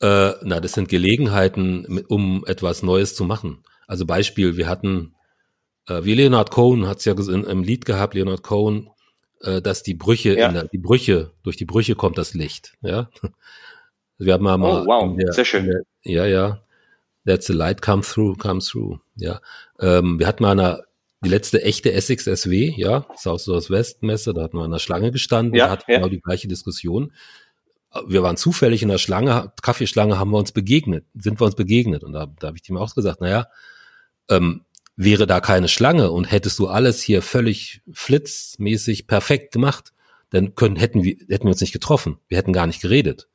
[0.00, 3.64] Äh, na, das sind Gelegenheiten, um etwas Neues zu machen.
[3.86, 5.14] Also Beispiel, wir hatten,
[5.88, 8.90] äh, wie Leonard Cohen hat es ja im Lied gehabt, Leonard Cohen,
[9.44, 10.48] äh, dass die Brüche, Ja.
[10.48, 12.74] in der, die Brüche, durch die Brüche kommt das Licht.
[12.82, 13.08] Ja,
[14.18, 15.64] wir haben mal Oh, wow, in der, sehr schön.
[15.64, 16.62] In der, ja, ja,
[17.26, 18.98] that's the light come through, comes through.
[19.16, 19.40] Ja,
[19.80, 20.84] ähm, wir hatten mal eine,
[21.24, 24.78] die letzte echte Essex SW, ja, South South West Messe, da hatten wir an der
[24.78, 25.98] Schlange gestanden, Ja, da hatten ja.
[25.98, 27.12] genau die gleiche Diskussion
[28.08, 32.02] wir waren zufällig in der Schlange, Kaffeeschlange haben wir uns begegnet, sind wir uns begegnet.
[32.02, 33.46] Und da, da habe ich ihm auch gesagt, naja,
[34.28, 34.64] ähm,
[34.96, 39.92] wäre da keine Schlange und hättest du alles hier völlig flitzmäßig perfekt gemacht,
[40.30, 42.18] dann können, hätten, wir, hätten wir uns nicht getroffen.
[42.28, 43.28] Wir hätten gar nicht geredet.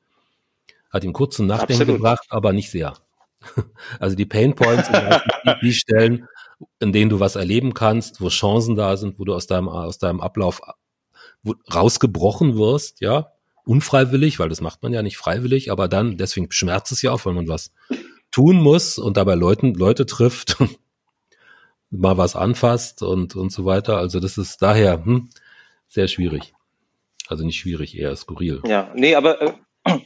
[0.89, 1.97] Hat ihm kurz zum Nachdenken Absolut.
[1.97, 2.93] gebracht, aber nicht sehr.
[3.99, 6.27] Also die Pain Points sind meistens die, Stellen,
[6.79, 9.97] in denen du was erleben kannst, wo Chancen da sind, wo du aus deinem, aus
[9.97, 10.61] deinem Ablauf
[11.73, 13.31] rausgebrochen wirst, ja,
[13.63, 17.25] unfreiwillig, weil das macht man ja nicht freiwillig, aber dann, deswegen schmerzt es ja auch,
[17.25, 17.71] wenn man was
[18.31, 20.57] tun muss und dabei Leuten, Leute trifft,
[21.91, 23.97] mal was anfasst und, und so weiter.
[23.97, 25.29] Also das ist daher hm,
[25.87, 26.53] sehr schwierig.
[27.27, 28.61] Also nicht schwierig, eher skurril.
[28.65, 29.53] Ja, nee, aber äh,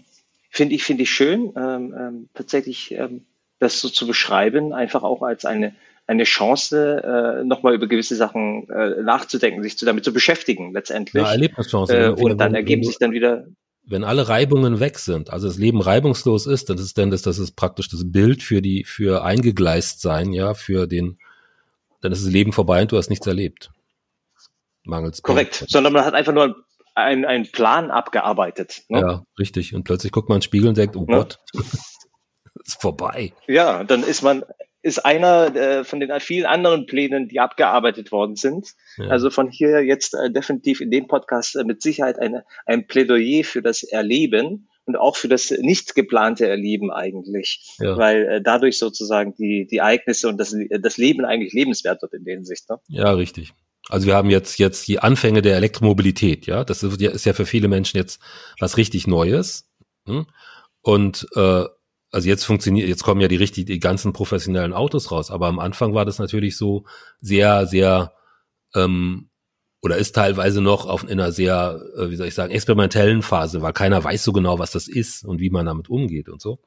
[0.50, 3.26] finde ich, finde ich schön, ähm, ähm, tatsächlich ähm,
[3.60, 7.02] das so zu beschreiben, einfach auch als eine, eine Chance,
[7.42, 11.24] äh, nochmal über gewisse Sachen äh, nachzudenken, sich zu, damit zu beschäftigen letztendlich.
[11.24, 11.96] Ja, Erlebnischance.
[11.96, 13.46] äh, und dann ergeben sich dann wieder,
[13.86, 17.38] wenn alle Reibungen weg sind, also das Leben reibungslos ist, dann ist dann das, das
[17.38, 21.18] ist praktisch das Bild für die, für eingegleist sein, ja, für den,
[22.04, 23.72] dann ist das Leben vorbei und du hast nichts erlebt.
[24.84, 28.84] Mangels korrekt, sondern man hat einfach nur einen, einen Plan abgearbeitet.
[28.90, 29.00] Ne?
[29.00, 29.74] Ja, richtig.
[29.74, 31.16] Und plötzlich guckt man in den Spiegel und denkt, oh Ne?
[31.16, 33.32] Gott, ist vorbei.
[33.48, 34.44] Ja, dann ist man,
[34.82, 38.74] ist einer äh, von den vielen anderen Plänen, die abgearbeitet worden sind.
[38.98, 39.08] Ja.
[39.08, 43.46] Also von hier jetzt äh, definitiv in dem Podcast äh, mit Sicherheit eine, ein Plädoyer
[43.46, 47.98] für das Erleben und auch für das nicht geplante Erleben eigentlich, Ja.
[47.98, 52.26] weil äh, dadurch sozusagen die, die Ereignisse und das, das Leben eigentlich lebenswert wird in
[52.26, 52.70] der Hinsicht.
[52.70, 52.80] Ne?
[52.88, 53.54] Ja, richtig.
[53.90, 56.64] Also wir haben jetzt jetzt die Anfänge der Elektromobilität, ja.
[56.64, 58.22] Das ist ja, ist ja für viele Menschen jetzt
[58.60, 59.70] was richtig Neues.
[60.06, 60.26] Hm?
[60.82, 61.66] Und äh,
[62.12, 65.32] also jetzt funktioniert, jetzt kommen ja die richtig die ganzen professionellen Autos raus.
[65.32, 66.86] Aber am Anfang war das natürlich so
[67.20, 68.14] sehr, sehr
[68.76, 69.30] ähm,
[69.84, 73.62] oder ist teilweise noch auf in einer sehr, äh, wie soll ich sagen, experimentellen Phase,
[73.62, 76.60] weil keiner weiß so genau, was das ist und wie man damit umgeht und so.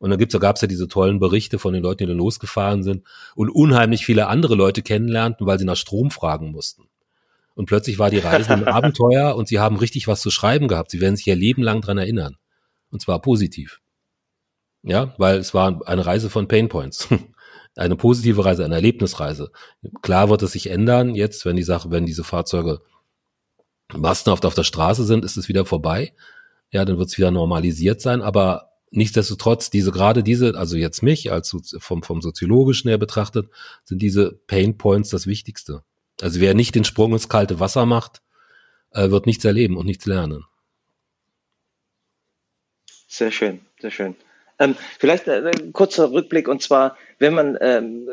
[0.00, 2.82] Und dann gibt's, da gab's ja diese tollen Berichte von den Leuten, die da losgefahren
[2.82, 3.04] sind
[3.36, 6.88] und unheimlich viele andere Leute kennenlernten, weil sie nach Strom fragen mussten.
[7.54, 10.90] Und plötzlich war die Reise ein Abenteuer und sie haben richtig was zu schreiben gehabt.
[10.90, 12.36] Sie werden sich ihr Leben lang dran erinnern.
[12.90, 13.80] Und zwar positiv.
[14.82, 17.08] Ja, weil es war eine Reise von Pain Points.
[17.76, 19.52] Eine positive Reise, eine Erlebnisreise.
[20.02, 22.80] Klar wird es sich ändern jetzt, wenn die Sache, wenn diese Fahrzeuge
[23.96, 26.12] massenhaft auf der Straße sind, ist es wieder vorbei.
[26.70, 31.32] Ja, dann wird es wieder normalisiert sein, aber nichtsdestotrotz, diese, gerade diese, also jetzt mich
[31.32, 33.48] als vom, vom soziologischen her betrachtet,
[33.84, 35.82] sind diese Pain Points das Wichtigste.
[36.20, 38.22] Also wer nicht den Sprung ins kalte Wasser macht,
[38.90, 40.44] äh, wird nichts erleben und nichts lernen.
[43.08, 44.16] Sehr schön, sehr schön.
[44.60, 48.08] Ähm, vielleicht äh, ein kurzer Rückblick und zwar, wenn man ähm,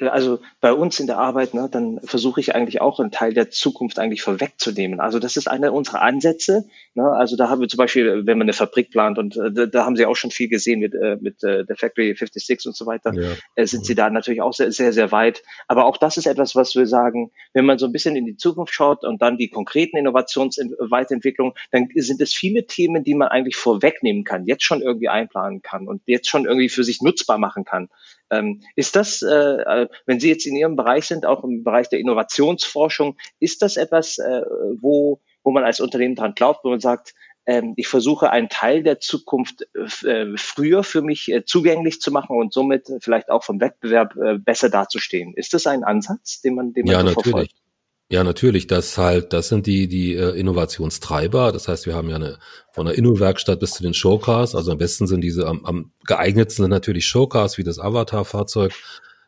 [0.00, 3.50] also bei uns in der Arbeit, ne, dann versuche ich eigentlich auch einen Teil der
[3.50, 5.00] Zukunft eigentlich vorwegzunehmen.
[5.00, 6.66] Also das ist einer unserer Ansätze.
[6.94, 7.04] Ne?
[7.04, 9.96] Also da haben wir zum Beispiel, wenn man eine Fabrik plant und äh, da, haben
[9.96, 13.12] Sie auch schon viel gesehen mit, äh, mit äh, der Factory 56 und so weiter,
[13.14, 13.32] ja.
[13.54, 15.42] äh, sind Sie da natürlich auch sehr, sehr, sehr weit.
[15.68, 18.36] Aber auch das ist etwas, was wir sagen, wenn man so ein bisschen in die
[18.36, 23.56] Zukunft schaut und dann die konkreten Innovationsweiterentwicklungen, dann sind es viele Themen, die man eigentlich
[23.56, 27.64] vorwegnehmen kann, jetzt schon irgendwie einplanen kann und jetzt schon irgendwie für sich nutzbar machen
[27.64, 27.88] kann.
[28.30, 31.88] Ähm, ist das, äh, äh, wenn Sie jetzt in Ihrem Bereich sind, auch im Bereich
[31.88, 34.42] der Innovationsforschung, ist das etwas, äh,
[34.80, 37.14] wo, wo man als Unternehmen dran glaubt, wo man sagt,
[37.46, 39.66] ähm, ich versuche einen Teil der Zukunft
[40.04, 44.38] äh, früher für mich äh, zugänglich zu machen und somit vielleicht auch vom Wettbewerb äh,
[44.38, 45.34] besser dazustehen.
[45.34, 47.24] Ist das ein Ansatz, den man, den man ja, so natürlich.
[47.24, 47.63] verfolgt?
[48.10, 48.66] Ja, natürlich.
[48.66, 51.52] Das halt, das sind die die äh, Innovationstreiber.
[51.52, 52.38] Das heißt, wir haben ja eine
[52.72, 54.54] von der Inno-Werkstatt bis zu den Showcars.
[54.54, 58.72] Also am besten sind diese am, am geeignetsten sind natürlich Showcars wie das Avatar-Fahrzeug,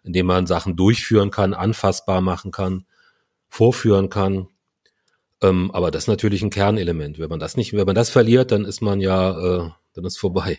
[0.05, 2.85] in dem man Sachen durchführen kann, anfassbar machen kann,
[3.49, 4.49] vorführen kann.
[5.43, 7.19] Ähm, aber das ist natürlich ein Kernelement.
[7.19, 10.19] Wenn man das nicht, wenn man das verliert, dann ist man ja, äh, dann ist
[10.19, 10.59] vorbei.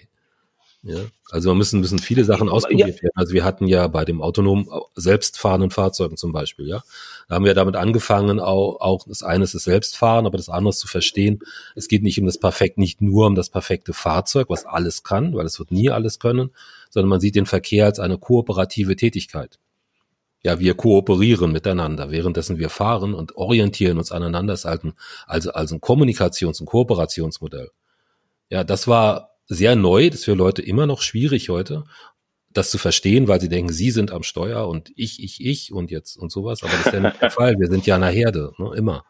[0.87, 0.99] Ja,
[1.31, 3.03] also man müssen, müssen viele Sachen ausprobiert ja.
[3.03, 3.11] werden.
[3.15, 6.81] Also wir hatten ja bei dem autonom selbstfahrenden Fahrzeugen zum Beispiel, ja.
[7.27, 10.69] Da haben wir damit angefangen, auch, auch das eine ist das Selbstfahren, aber das andere
[10.69, 11.39] ist zu verstehen.
[11.75, 15.35] Es geht nicht um das perfekt, nicht nur um das perfekte Fahrzeug, was alles kann,
[15.35, 16.51] weil es wird nie alles können,
[16.89, 19.59] sondern man sieht den Verkehr als eine kooperative Tätigkeit.
[20.43, 24.93] Ja, wir kooperieren miteinander, währenddessen wir fahren und orientieren uns aneinander, ist halt ein,
[25.25, 27.71] also, also ein Kommunikations- und Kooperationsmodell.
[28.49, 31.85] Ja, das war sehr neu, das ist für Leute immer noch schwierig heute,
[32.51, 35.91] das zu verstehen, weil sie denken, sie sind am Steuer und ich, ich, ich und
[35.91, 36.63] jetzt und sowas.
[36.63, 37.59] Aber das ist ja nicht der Fall.
[37.59, 39.05] Wir sind ja eine Herde, ne, immer.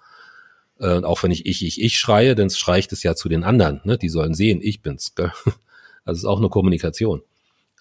[0.80, 3.44] Äh, und auch wenn ich ich, ich, ich schreie, dann schreie es ja zu den
[3.44, 3.82] anderen.
[3.84, 3.98] Ne?
[3.98, 5.16] Die sollen sehen, ich bin's.
[5.16, 5.32] Gell?
[6.06, 7.22] Also es ist auch eine Kommunikation.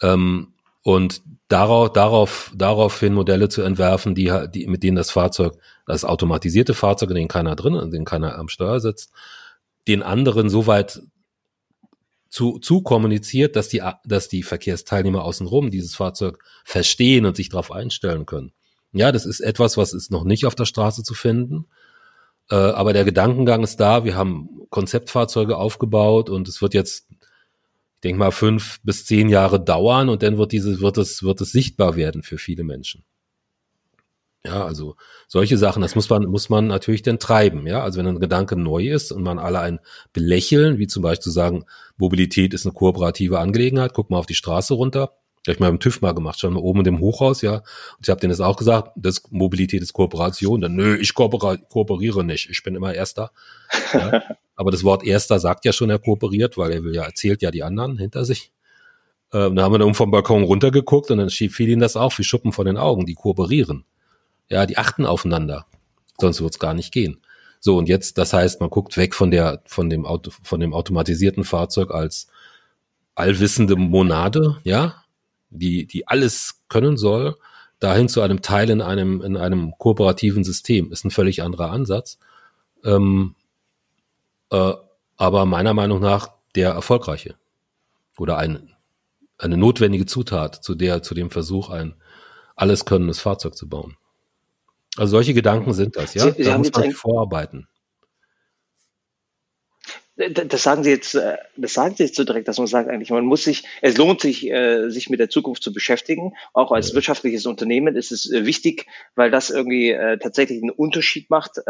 [0.02, 0.48] Ähm,
[0.82, 5.54] und darauf, darauf, daraufhin Modelle zu entwerfen, die, die, mit denen das Fahrzeug,
[5.86, 9.12] das automatisierte Fahrzeug, in dem keiner drin, in dem keiner am Steuer sitzt,
[9.86, 11.02] den anderen so weit
[12.36, 17.72] zu, zu kommuniziert, dass die, dass die Verkehrsteilnehmer außenrum dieses Fahrzeug verstehen und sich darauf
[17.72, 18.52] einstellen können.
[18.92, 21.64] Ja, das ist etwas, was ist noch nicht auf der Straße zu finden.
[22.50, 24.04] Äh, aber der Gedankengang ist da.
[24.04, 29.58] Wir haben Konzeptfahrzeuge aufgebaut und es wird jetzt, ich denke mal, fünf bis zehn Jahre
[29.58, 33.02] dauern und dann wird diese, wird es, wird es sichtbar werden für viele Menschen.
[34.46, 34.94] Ja, also
[35.26, 37.66] solche Sachen, das muss man, muss man natürlich dann treiben.
[37.66, 39.80] Ja, also wenn ein Gedanke neu ist und man alle ein
[40.12, 41.64] belächeln, wie zum Beispiel zu sagen,
[41.96, 45.12] Mobilität ist eine kooperative Angelegenheit, guck mal auf die Straße runter.
[45.44, 47.56] Das hab ich mal im TÜV mal gemacht, schon mal oben in dem Hochhaus, ja.
[47.56, 50.60] Und ich habe denen das auch gesagt, das Mobilität ist Kooperation.
[50.60, 53.30] Dann, nö, ich kooperiere, kooperiere nicht, ich bin immer Erster.
[53.92, 54.22] Ja.
[54.56, 57.50] Aber das Wort Erster sagt ja schon, er kooperiert, weil er will ja, erzählt ja
[57.50, 58.52] die anderen hinter sich.
[59.32, 62.24] Ähm, da haben wir dann vom Balkon runtergeguckt und dann fiel ihnen das auch wie
[62.24, 63.84] Schuppen von den Augen, die kooperieren.
[64.48, 65.66] Ja, die achten aufeinander.
[66.18, 67.20] Sonst wird's gar nicht gehen.
[67.60, 70.72] So, und jetzt, das heißt, man guckt weg von der, von dem Auto, von dem
[70.72, 72.28] automatisierten Fahrzeug als
[73.14, 75.02] allwissende Monade, ja,
[75.50, 77.36] die, die alles können soll,
[77.80, 80.92] dahin zu einem Teil in einem, in einem kooperativen System.
[80.92, 82.18] Ist ein völlig anderer Ansatz.
[82.84, 83.34] Ähm,
[84.50, 84.72] äh,
[85.16, 87.36] aber meiner Meinung nach der erfolgreiche.
[88.18, 88.74] Oder ein,
[89.38, 91.94] eine notwendige Zutat zu der, zu dem Versuch, ein
[92.54, 93.96] alles könnendes Fahrzeug zu bauen.
[94.96, 96.24] Also solche Gedanken sind das, ja.
[96.24, 97.68] Sie, Sie da muss man vorarbeiten.
[100.16, 103.10] Das sagen Sie jetzt, äh, das sagen Sie jetzt so direkt, dass man sagt eigentlich,
[103.10, 106.32] man muss sich, es lohnt sich, äh, sich mit der Zukunft zu beschäftigen.
[106.54, 106.94] Auch als ja.
[106.94, 111.60] wirtschaftliches Unternehmen ist es äh, wichtig, weil das irgendwie tatsächlich einen Unterschied macht.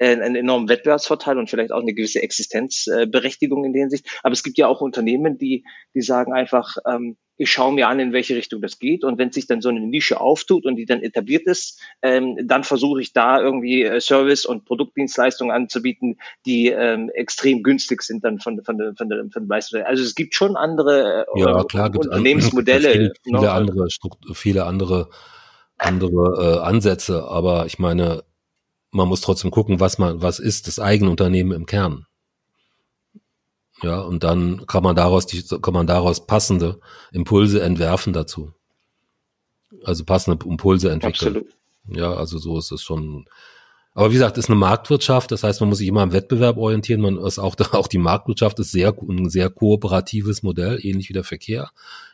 [0.00, 4.06] Ähm, einen enormen Wettbewerbsvorteil und vielleicht auch eine gewisse Existenzberechtigung in der Hinsicht.
[4.22, 7.98] Aber es gibt ja auch Unternehmen, die, die sagen einfach, ähm, ich schaue mir an,
[7.98, 9.04] in welche Richtung das geht.
[9.04, 12.64] Und wenn sich dann so eine Nische auftut und die dann etabliert ist, ähm, dann
[12.64, 18.38] versuche ich da irgendwie äh, Service und Produktdienstleistungen anzubieten, die ähm, extrem günstig sind dann
[18.38, 19.82] von, von, von, von, der, von Leistung.
[19.82, 22.92] Also es gibt schon andere äh, ja, klar, Unternehmensmodelle.
[22.92, 23.88] Viele, viele andere,
[24.32, 25.10] viele andere,
[25.76, 27.24] andere äh, Ansätze.
[27.28, 28.22] Aber ich meine,
[28.94, 32.06] man muss trotzdem gucken, was man, was ist das eigene Unternehmen im Kern.
[33.82, 36.80] Ja, und dann kann man daraus die, kann man daraus passende
[37.12, 38.54] Impulse entwerfen dazu.
[39.82, 41.36] Also passende Impulse entwickeln.
[41.36, 41.54] Absolut.
[41.88, 43.26] Ja, also so ist es schon.
[43.92, 47.00] Aber wie gesagt, ist eine Marktwirtschaft, das heißt, man muss sich immer am Wettbewerb orientieren.
[47.00, 51.24] Man ist auch, auch die Marktwirtschaft ist sehr, ein sehr kooperatives Modell, ähnlich wie der
[51.24, 51.70] Verkehr.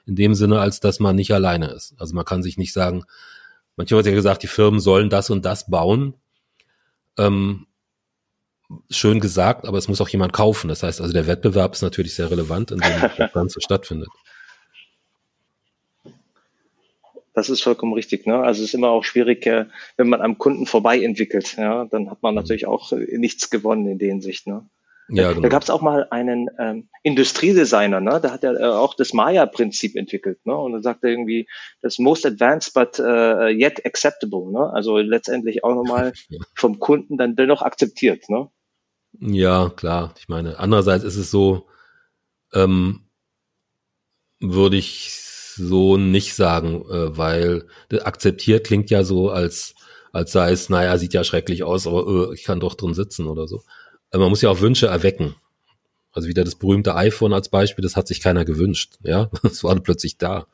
[0.06, 1.94] In dem Sinne, als dass man nicht alleine ist.
[1.98, 3.04] Also man kann sich nicht sagen,
[3.76, 6.14] manchmal wird ja gesagt, die Firmen sollen das und das bauen.
[7.20, 7.66] Ähm,
[8.90, 10.68] schön gesagt, aber es muss auch jemand kaufen.
[10.68, 14.08] Das heißt also, der Wettbewerb ist natürlich sehr relevant, in dem das Ganze stattfindet.
[17.32, 18.26] Das ist vollkommen richtig.
[18.26, 18.36] Ne?
[18.36, 19.66] Also es ist immer auch schwierig, äh,
[19.96, 21.56] wenn man am Kunden vorbei entwickelt.
[21.56, 22.40] Ja, dann hat man mhm.
[22.40, 24.46] natürlich auch äh, nichts gewonnen in der Hinsicht.
[24.46, 24.66] Ne?
[25.12, 25.42] Ja, genau.
[25.42, 28.20] Da gab es auch mal einen ähm, Industriedesigner, ne?
[28.22, 30.44] da hat er äh, auch das Maya-Prinzip entwickelt.
[30.44, 30.56] Ne?
[30.56, 31.48] Und er sagte irgendwie,
[31.82, 34.50] das most advanced but uh, yet acceptable.
[34.52, 34.70] Ne?
[34.72, 36.12] Also letztendlich auch nochmal
[36.54, 38.28] vom Kunden dann dennoch akzeptiert.
[38.28, 38.48] Ne?
[39.18, 40.14] Ja, klar.
[40.18, 41.66] Ich meine, andererseits ist es so,
[42.54, 43.06] ähm,
[44.40, 49.74] würde ich so nicht sagen, äh, weil akzeptiert klingt ja so, als,
[50.12, 53.26] als sei es, naja, sieht ja schrecklich aus, aber äh, ich kann doch drin sitzen
[53.26, 53.62] oder so.
[54.12, 55.36] Man muss ja auch Wünsche erwecken.
[56.12, 59.30] Also wieder das berühmte iPhone als Beispiel, das hat sich keiner gewünscht, ja.
[59.44, 60.46] Es war plötzlich da.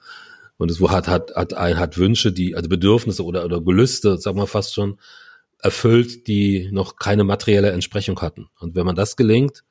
[0.59, 4.47] Und es hat, hat, hat, hat Wünsche, die, also Bedürfnisse oder, oder Gelüste, sagen wir
[4.47, 4.99] fast schon,
[5.59, 8.49] erfüllt, die noch keine materielle Entsprechung hatten.
[8.61, 9.65] Und wenn man das gelingt,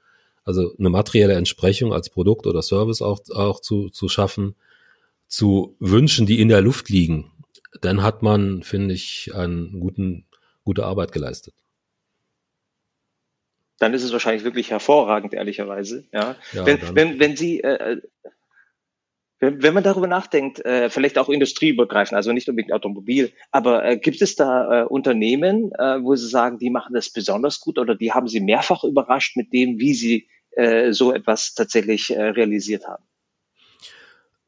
[0.44, 4.56] also eine materielle Entsprechung als Produkt oder Service auch, auch zu, zu schaffen,
[5.28, 7.32] zu Wünschen, die in der Luft liegen,
[7.82, 10.26] dann hat man, finde ich, einen guten,
[10.64, 11.54] gute Arbeit geleistet.
[13.80, 16.06] Dann ist es wahrscheinlich wirklich hervorragend, ehrlicherweise.
[16.12, 18.02] Ja, ja wenn, wenn, wenn Sie, äh,
[19.40, 23.98] wenn, wenn man darüber nachdenkt, äh, vielleicht auch industrieübergreifend, also nicht unbedingt Automobil, aber äh,
[23.98, 27.96] gibt es da äh, Unternehmen, äh, wo Sie sagen, die machen das besonders gut oder
[27.96, 32.88] die haben Sie mehrfach überrascht mit dem, wie Sie äh, so etwas tatsächlich äh, realisiert
[32.88, 33.04] haben?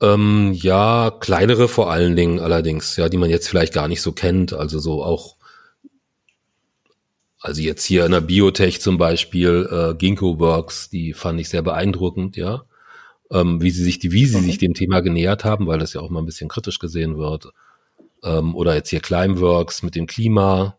[0.02, 4.12] Ähm, ja, kleinere vor allen Dingen allerdings, ja, die man jetzt vielleicht gar nicht so
[4.12, 4.54] kennt.
[4.54, 5.37] Also so auch,
[7.40, 11.62] also jetzt hier in der Biotech zum Beispiel, äh, Ginkgo Works, die fand ich sehr
[11.62, 12.64] beeindruckend, ja.
[13.30, 14.46] Ähm, wie sie sich, die, wie sie okay.
[14.46, 17.50] sich dem Thema genähert haben, weil das ja auch mal ein bisschen kritisch gesehen wird.
[18.24, 20.78] Ähm, oder jetzt hier Climeworks mit dem Klima.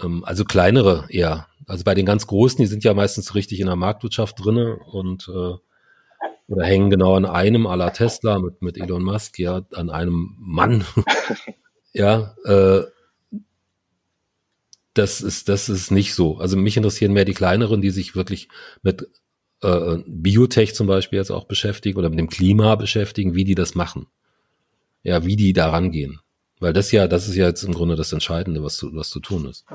[0.00, 1.48] Ähm, also kleinere eher.
[1.66, 5.28] Also bei den ganz Großen, die sind ja meistens richtig in der Marktwirtschaft drinne und
[5.28, 5.54] äh,
[6.46, 10.84] oder hängen genau an einem aller Tesla mit, mit Elon Musk, ja, an einem Mann.
[11.92, 12.82] ja, äh,
[14.94, 16.38] das ist, das ist nicht so.
[16.38, 18.48] Also mich interessieren mehr die kleineren, die sich wirklich
[18.82, 19.08] mit
[19.62, 23.74] äh, Biotech zum Beispiel jetzt auch beschäftigen oder mit dem Klima beschäftigen, wie die das
[23.74, 24.06] machen.
[25.02, 26.20] Ja, wie die da rangehen.
[26.60, 29.20] Weil das ja, das ist ja jetzt im Grunde das Entscheidende, was zu, was zu
[29.20, 29.66] tun ist.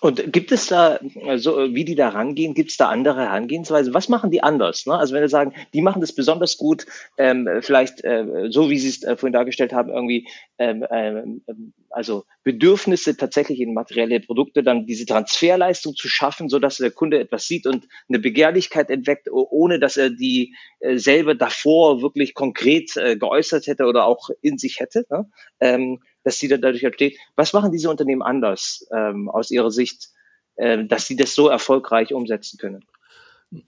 [0.00, 3.92] Und gibt es da, also wie die da rangehen, gibt es da andere Herangehensweise?
[3.92, 4.86] Was machen die anders?
[4.86, 4.94] Ne?
[4.94, 6.86] Also wenn wir sagen, die machen das besonders gut,
[7.18, 10.26] ähm, vielleicht äh, so wie Sie es äh, vorhin dargestellt haben, irgendwie,
[10.58, 11.42] ähm, ähm,
[11.90, 17.20] also Bedürfnisse tatsächlich in materielle Produkte, dann diese Transferleistung zu schaffen, so dass der Kunde
[17.20, 22.96] etwas sieht und eine Begehrlichkeit entweckt, ohne dass er die äh, selber davor wirklich konkret
[22.96, 25.04] äh, geäußert hätte oder auch in sich hätte.
[25.10, 25.30] Ne?
[25.60, 27.16] Ähm, dass sie dann dadurch entsteht.
[27.36, 30.08] Was machen diese Unternehmen anders ähm, aus Ihrer Sicht,
[30.56, 32.84] äh, dass sie das so erfolgreich umsetzen können?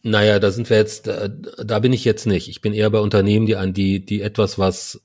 [0.03, 2.49] Naja, da sind wir jetzt, da, da bin ich jetzt nicht.
[2.49, 5.03] Ich bin eher bei Unternehmen, die an die, die etwas, was,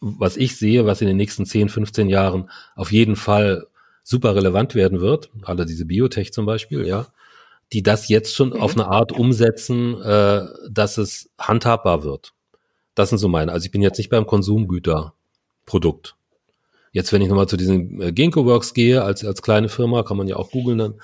[0.00, 3.66] was ich sehe, was in den nächsten 10, 15 Jahren auf jeden Fall
[4.02, 7.08] super relevant werden wird, alle diese Biotech zum Beispiel, ja,
[7.74, 8.62] die das jetzt schon mhm.
[8.62, 12.32] auf eine Art umsetzen, äh, dass es handhabbar wird.
[12.94, 13.52] Das sind so meine.
[13.52, 16.16] Also ich bin jetzt nicht beim Konsumgüterprodukt.
[16.98, 20.16] Jetzt, wenn ich nochmal zu diesen äh, Ginkgo Works gehe, als, als kleine Firma, kann
[20.16, 20.94] man ja auch googeln dann,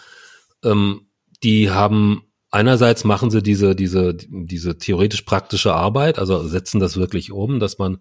[0.65, 1.03] ähm,
[1.45, 7.31] die haben einerseits machen sie diese, diese, diese theoretisch praktische Arbeit, also setzen das wirklich
[7.31, 7.99] um, dass man,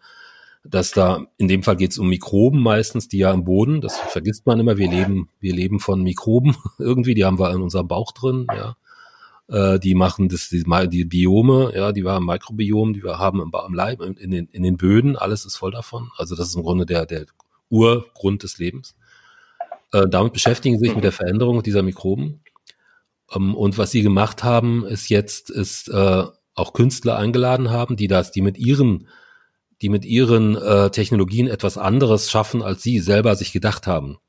[0.64, 4.00] dass da, in dem Fall geht es um Mikroben meistens, die ja im Boden, das
[4.00, 7.88] vergisst man immer, wir leben, wir leben von Mikroben irgendwie, die haben wir in unserem
[7.88, 8.76] Bauch drin, ja.
[9.50, 13.52] Äh, die machen das, die, die Biome, ja, die waren Mikrobiom, die wir haben im,
[13.68, 16.10] im Leib, in den, in den Böden, alles ist voll davon.
[16.18, 17.28] Also das ist im Grunde der, der
[17.74, 18.96] Urgrund des Lebens.
[19.92, 22.42] Äh, damit beschäftigen sie sich mit der Veränderung dieser Mikroben.
[23.36, 26.24] Ähm, und was sie gemacht haben, ist jetzt, ist äh,
[26.56, 29.08] auch Künstler eingeladen haben, die das, die mit ihren,
[29.82, 34.20] die mit ihren äh, Technologien etwas anderes schaffen, als sie selber sich gedacht haben.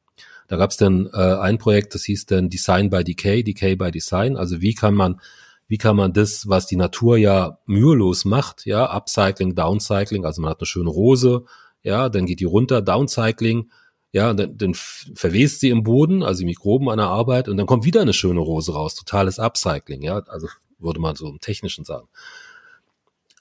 [0.49, 3.90] Da gab es dann äh, ein Projekt, das hieß dann Design by Decay, Decay by
[3.90, 4.36] Design.
[4.36, 5.20] Also wie kann man
[5.66, 10.51] wie kann man das, was die Natur ja mühelos macht, ja, Upcycling, Downcycling, also man
[10.51, 11.45] hat eine schöne Rose,
[11.85, 13.70] ja, dann geht die runter, Downcycling,
[14.11, 17.66] ja, dann, dann verwest sie im Boden, also die Mikroben an der Arbeit und dann
[17.66, 21.85] kommt wieder eine schöne Rose raus, totales Upcycling, ja, also würde man so im Technischen
[21.85, 22.09] sagen.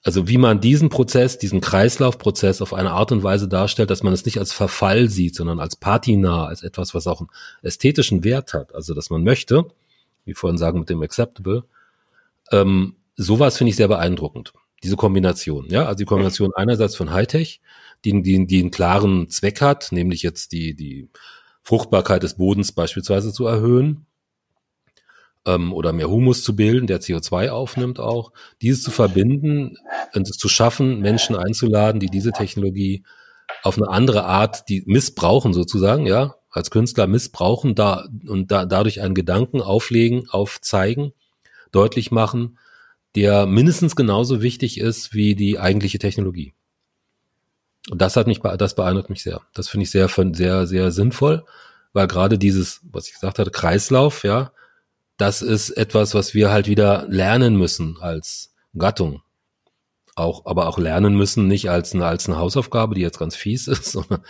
[0.04, 4.12] Also wie man diesen Prozess, diesen Kreislaufprozess auf eine Art und Weise darstellt, dass man
[4.12, 7.30] es nicht als Verfall sieht, sondern als patina, als etwas, was auch einen
[7.62, 8.76] ästhetischen Wert hat.
[8.76, 9.66] Also dass man möchte,
[10.26, 11.64] wie vorhin sagen mit dem Acceptable,
[12.52, 14.54] ähm, sowas finde ich sehr beeindruckend.
[14.84, 17.62] Diese Kombination, ja, also die Kombination einerseits von Hightech,
[18.06, 21.10] die, die, die einen klaren Zweck hat, nämlich jetzt die, die
[21.62, 24.06] Fruchtbarkeit des Bodens beispielsweise zu erhöhen,
[25.45, 28.32] ähm, oder mehr Humus zu bilden, der CO2 aufnimmt auch,
[28.62, 29.78] dieses zu verbinden
[30.14, 33.04] und es zu schaffen, Menschen einzuladen, die diese Technologie
[33.62, 39.01] auf eine andere Art, die missbrauchen sozusagen, ja, als Künstler missbrauchen da und da, dadurch
[39.01, 41.14] einen Gedanken auflegen, aufzeigen,
[41.72, 42.58] deutlich machen,
[43.16, 46.54] der mindestens genauso wichtig ist wie die eigentliche Technologie.
[47.90, 49.42] Und das hat mich, das beeindruckt mich sehr.
[49.54, 51.46] Das finde ich sehr, sehr, sehr sinnvoll,
[51.92, 54.52] weil gerade dieses, was ich gesagt hatte, Kreislauf, ja,
[55.18, 59.22] das ist etwas, was wir halt wieder lernen müssen als Gattung.
[60.16, 63.68] Auch, aber auch lernen müssen, nicht als eine, als eine Hausaufgabe, die jetzt ganz fies
[63.68, 64.24] ist, sondern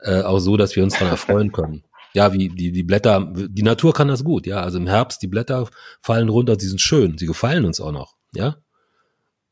[0.00, 1.84] äh, auch so, dass wir uns daran erfreuen können.
[2.14, 4.60] Ja, wie die, die Blätter, die Natur kann das gut, ja.
[4.60, 5.68] Also im Herbst, die Blätter
[6.00, 8.56] fallen runter, die sind schön, sie gefallen uns auch noch, ja.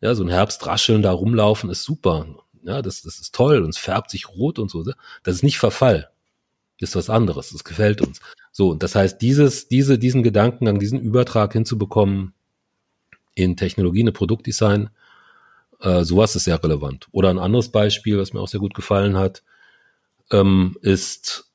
[0.00, 2.26] Ja, so ein Herbstrascheln, da rumlaufen ist super.
[2.62, 4.84] Ja, das, das ist toll und es färbt sich rot und so.
[4.84, 6.10] Das ist nicht Verfall.
[6.80, 7.50] Das ist was anderes.
[7.50, 8.20] Das gefällt uns.
[8.52, 12.34] So, das heißt, dieses, diese, diesen Gedankengang, diesen Übertrag hinzubekommen
[13.34, 14.90] in Technologie, eine Produktdesign,
[15.80, 17.08] äh, sowas ist sehr relevant.
[17.12, 19.42] Oder ein anderes Beispiel, was mir auch sehr gut gefallen hat,
[20.30, 21.50] ähm, ist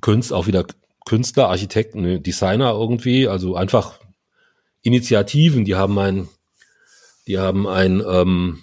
[0.00, 0.64] Kunst, auch wieder
[1.04, 4.00] Künstler, Architekten, Designer irgendwie, also einfach
[4.82, 6.28] Initiativen, die haben ein,
[7.26, 8.62] die haben ein, ähm,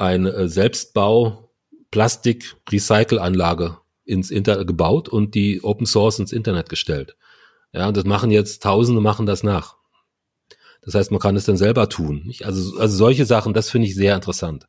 [0.00, 1.50] ein äh, Selbstbau
[1.90, 7.16] Plastik Recycle-Anlage ins Internet gebaut und die Open Source ins Internet gestellt.
[7.72, 9.76] Ja, das machen jetzt Tausende machen das nach.
[10.82, 12.32] Das heißt, man kann es dann selber tun.
[12.42, 14.66] Also, also solche Sachen, das finde ich sehr interessant.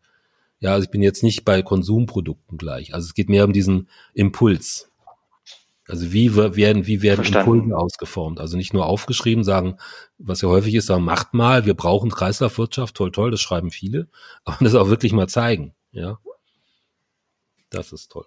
[0.59, 2.93] Ja, also ich bin jetzt nicht bei Konsumprodukten gleich.
[2.93, 4.90] Also es geht mehr um diesen Impuls.
[5.91, 7.53] Also wie werden, wie werden Verstanden.
[7.53, 8.39] Impulse ausgeformt?
[8.39, 9.75] Also nicht nur aufgeschrieben, sagen,
[10.17, 14.07] was ja häufig ist, sagen, macht mal, wir brauchen Kreislaufwirtschaft, toll, toll, das schreiben viele,
[14.45, 15.75] aber das auch wirklich mal zeigen.
[15.91, 16.17] Ja,
[17.69, 18.25] das ist toll.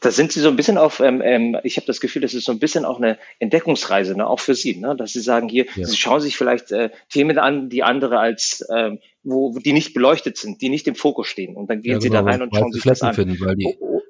[0.00, 2.44] Da sind Sie so ein bisschen auf, ähm, ähm, ich habe das Gefühl, das ist
[2.44, 5.64] so ein bisschen auch eine Entdeckungsreise, ne, auch für Sie, ne, dass Sie sagen hier,
[5.74, 5.86] ja.
[5.86, 10.36] Sie schauen sich vielleicht äh, Themen an, die andere als, ähm, wo, die nicht beleuchtet
[10.36, 11.56] sind, die nicht im Fokus stehen.
[11.56, 13.14] Und dann gehen ja, Sie genau, da rein und schauen sich das an.
[13.14, 14.02] Finden, weil die, oh,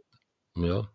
[0.57, 0.66] oh.
[0.66, 0.91] Ja.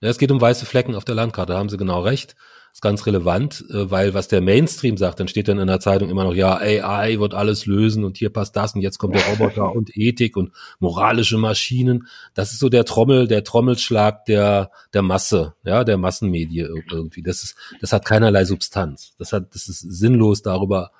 [0.00, 2.34] Ja, es geht um weiße Flecken auf der Landkarte, da haben Sie genau recht
[2.74, 6.10] ist ganz relevant, äh, weil was der Mainstream sagt, dann steht dann in der Zeitung
[6.10, 9.24] immer noch, ja, AI wird alles lösen und hier passt das und jetzt kommt der
[9.26, 12.08] Roboter und Ethik und moralische Maschinen.
[12.34, 17.22] Das ist so der Trommel, der Trommelschlag der, der Masse, ja, der Massenmedien irgendwie.
[17.22, 19.14] Das ist, das hat keinerlei Substanz.
[19.18, 20.90] Das hat, das ist sinnlos darüber,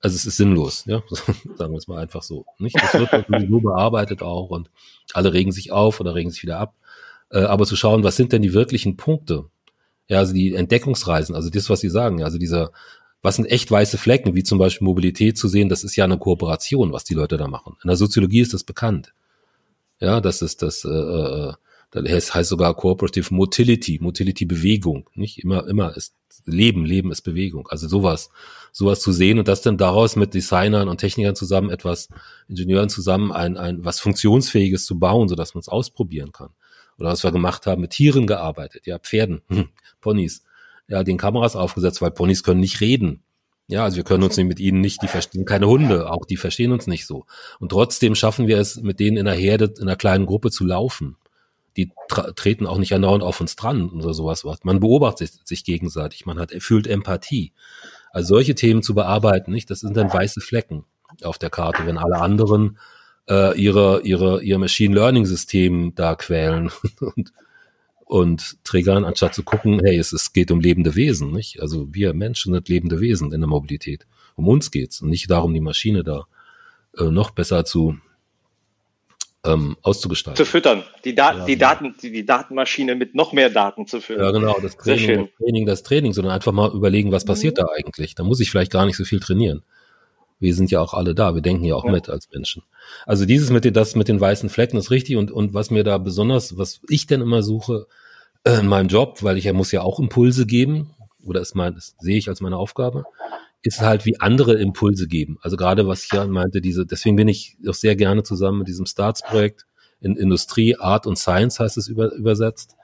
[0.00, 1.00] also es ist sinnlos, ja,
[1.54, 2.44] sagen wir es mal einfach so.
[2.58, 2.74] Nicht?
[2.74, 4.68] Das wird nur bearbeitet auch und
[5.12, 6.74] alle regen sich auf oder regen sich wieder ab.
[7.30, 9.46] Äh, aber zu schauen, was sind denn die wirklichen Punkte?
[10.08, 12.72] Ja, also die Entdeckungsreisen, also das, was Sie sagen, also dieser,
[13.20, 16.18] was sind echt weiße Flecken, wie zum Beispiel Mobilität zu sehen, das ist ja eine
[16.18, 17.76] Kooperation, was die Leute da machen.
[17.82, 19.12] In der Soziologie ist das bekannt.
[20.00, 21.52] Ja, das ist das, äh, äh
[21.90, 26.14] das heißt sogar Cooperative Motility, Motility Bewegung, nicht immer, immer ist
[26.44, 27.66] Leben, Leben ist Bewegung.
[27.68, 28.30] Also sowas,
[28.72, 32.08] sowas zu sehen und das dann daraus mit Designern und Technikern zusammen etwas,
[32.48, 36.50] Ingenieuren zusammen ein, ein was Funktionsfähiges zu bauen, sodass man es ausprobieren kann.
[36.98, 39.68] Oder was wir gemacht haben, mit Tieren gearbeitet, ja, Pferden, hm,
[40.00, 40.42] Ponys,
[40.88, 43.22] ja, den Kameras aufgesetzt, weil Ponys können nicht reden.
[43.70, 46.72] Ja, also wir können uns mit ihnen nicht, die verstehen keine Hunde, auch die verstehen
[46.72, 47.26] uns nicht so.
[47.60, 50.64] Und trotzdem schaffen wir es, mit denen in einer Herde, in einer kleinen Gruppe zu
[50.64, 51.16] laufen.
[51.76, 51.92] Die
[52.34, 54.44] treten auch nicht andauernd auf uns dran oder sowas.
[54.62, 57.52] Man beobachtet sich gegenseitig, man hat, fühlt Empathie.
[58.10, 59.70] Also solche Themen zu bearbeiten, nicht?
[59.70, 60.84] Das sind dann weiße Flecken
[61.22, 62.78] auf der Karte, wenn alle anderen
[63.28, 66.70] äh, ihre, ihre, ihr Machine Learning System da quälen
[67.00, 67.32] und,
[68.04, 71.60] und triggern, anstatt zu gucken, hey, es, es geht um lebende Wesen, nicht?
[71.60, 74.06] Also wir Menschen sind lebende Wesen in der Mobilität.
[74.34, 76.26] Um uns geht's und nicht darum, die Maschine da
[76.96, 77.98] äh, noch besser zu
[79.44, 80.36] ähm, auszugestalten.
[80.36, 81.68] Zu füttern, die, da ja, die genau.
[81.68, 84.24] Daten, die, die, Datenmaschine mit noch mehr Daten zu füttern.
[84.24, 87.62] Ja, genau, das Training, das Training, das Training, sondern einfach mal überlegen, was passiert mhm.
[87.62, 88.14] da eigentlich.
[88.14, 89.62] Da muss ich vielleicht gar nicht so viel trainieren.
[90.40, 91.90] Wir sind ja auch alle da, wir denken ja auch ja.
[91.90, 92.62] mit als Menschen.
[93.06, 95.84] Also dieses mit den, das mit den weißen Flecken ist richtig und, und was mir
[95.84, 97.86] da besonders, was ich denn immer suche
[98.44, 101.74] äh, in meinem Job, weil ich ja muss ja auch Impulse geben, oder ist mein,
[101.74, 103.04] das sehe ich als meine Aufgabe,
[103.62, 105.38] ist halt wie andere Impulse geben.
[105.42, 108.68] Also gerade was ich ja meinte, diese, deswegen bin ich auch sehr gerne zusammen mit
[108.68, 109.66] diesem Starts-Projekt
[110.00, 112.76] in Industrie, Art und Science heißt es über, übersetzt,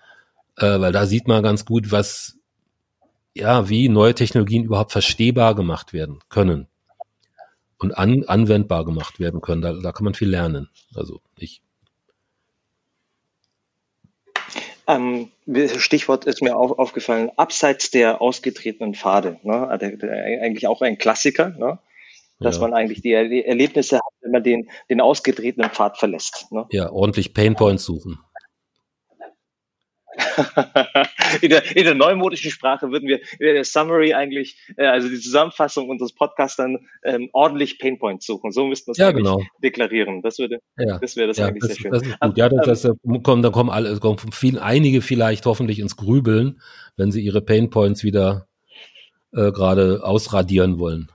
[0.57, 2.37] äh, weil da sieht man ganz gut, was,
[3.35, 6.67] ja, wie neue Technologien überhaupt verstehbar gemacht werden können.
[7.85, 9.63] Und an, anwendbar gemacht werden können.
[9.63, 10.69] Da, da kann man viel lernen.
[10.95, 11.63] Also ich.
[14.87, 15.31] Ähm,
[15.79, 19.67] Stichwort ist mir auf, aufgefallen, abseits der ausgetretenen Pfade, ne?
[19.67, 21.79] Also, eigentlich auch ein Klassiker, ne?
[22.39, 22.63] dass ja.
[22.63, 26.51] man eigentlich die Erlebnisse hat, wenn man den, den ausgetretenen Pfad verlässt.
[26.51, 26.67] Ne?
[26.71, 28.19] Ja, ordentlich Painpoints suchen.
[31.43, 35.19] in, der, in der neumodischen Sprache würden wir in der Summary eigentlich, äh, also die
[35.19, 38.53] Zusammenfassung unseres Podcasts dann ähm, ordentlich Painpoints suchen.
[38.53, 39.43] So müssten wir es ja, genau.
[39.63, 40.23] deklarieren.
[40.23, 40.99] Das würde, ja.
[40.99, 41.91] das wäre das ja, eigentlich das, sehr schön.
[41.93, 42.37] Das ist gut.
[42.37, 46.61] Ja, das, das, ähm, kommen, dann kommen alle, kommen viel, einige vielleicht hoffentlich ins Grübeln,
[46.97, 48.47] wenn sie ihre Painpoints wieder
[49.33, 51.11] äh, gerade ausradieren wollen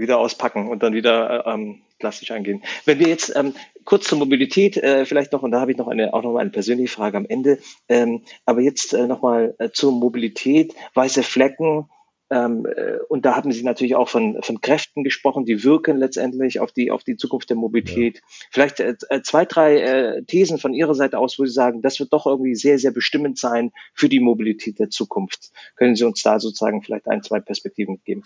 [0.00, 2.62] wieder auspacken und dann wieder äh, ähm, klassisch eingehen.
[2.86, 3.54] Wenn wir jetzt ähm,
[3.84, 6.40] kurz zur Mobilität äh, vielleicht noch, und da habe ich noch eine, auch noch mal
[6.40, 7.58] eine persönliche Frage am Ende,
[7.88, 11.88] ähm, aber jetzt äh, noch mal äh, zur Mobilität, weiße Flecken,
[12.32, 16.60] ähm, äh, und da haben Sie natürlich auch von, von Kräften gesprochen, die wirken letztendlich
[16.60, 18.18] auf die, auf die Zukunft der Mobilität.
[18.18, 18.22] Ja.
[18.52, 22.12] Vielleicht äh, zwei, drei äh, Thesen von Ihrer Seite aus, wo Sie sagen, das wird
[22.12, 25.50] doch irgendwie sehr, sehr bestimmend sein für die Mobilität der Zukunft.
[25.74, 28.22] Können Sie uns da sozusagen vielleicht ein, zwei Perspektiven geben?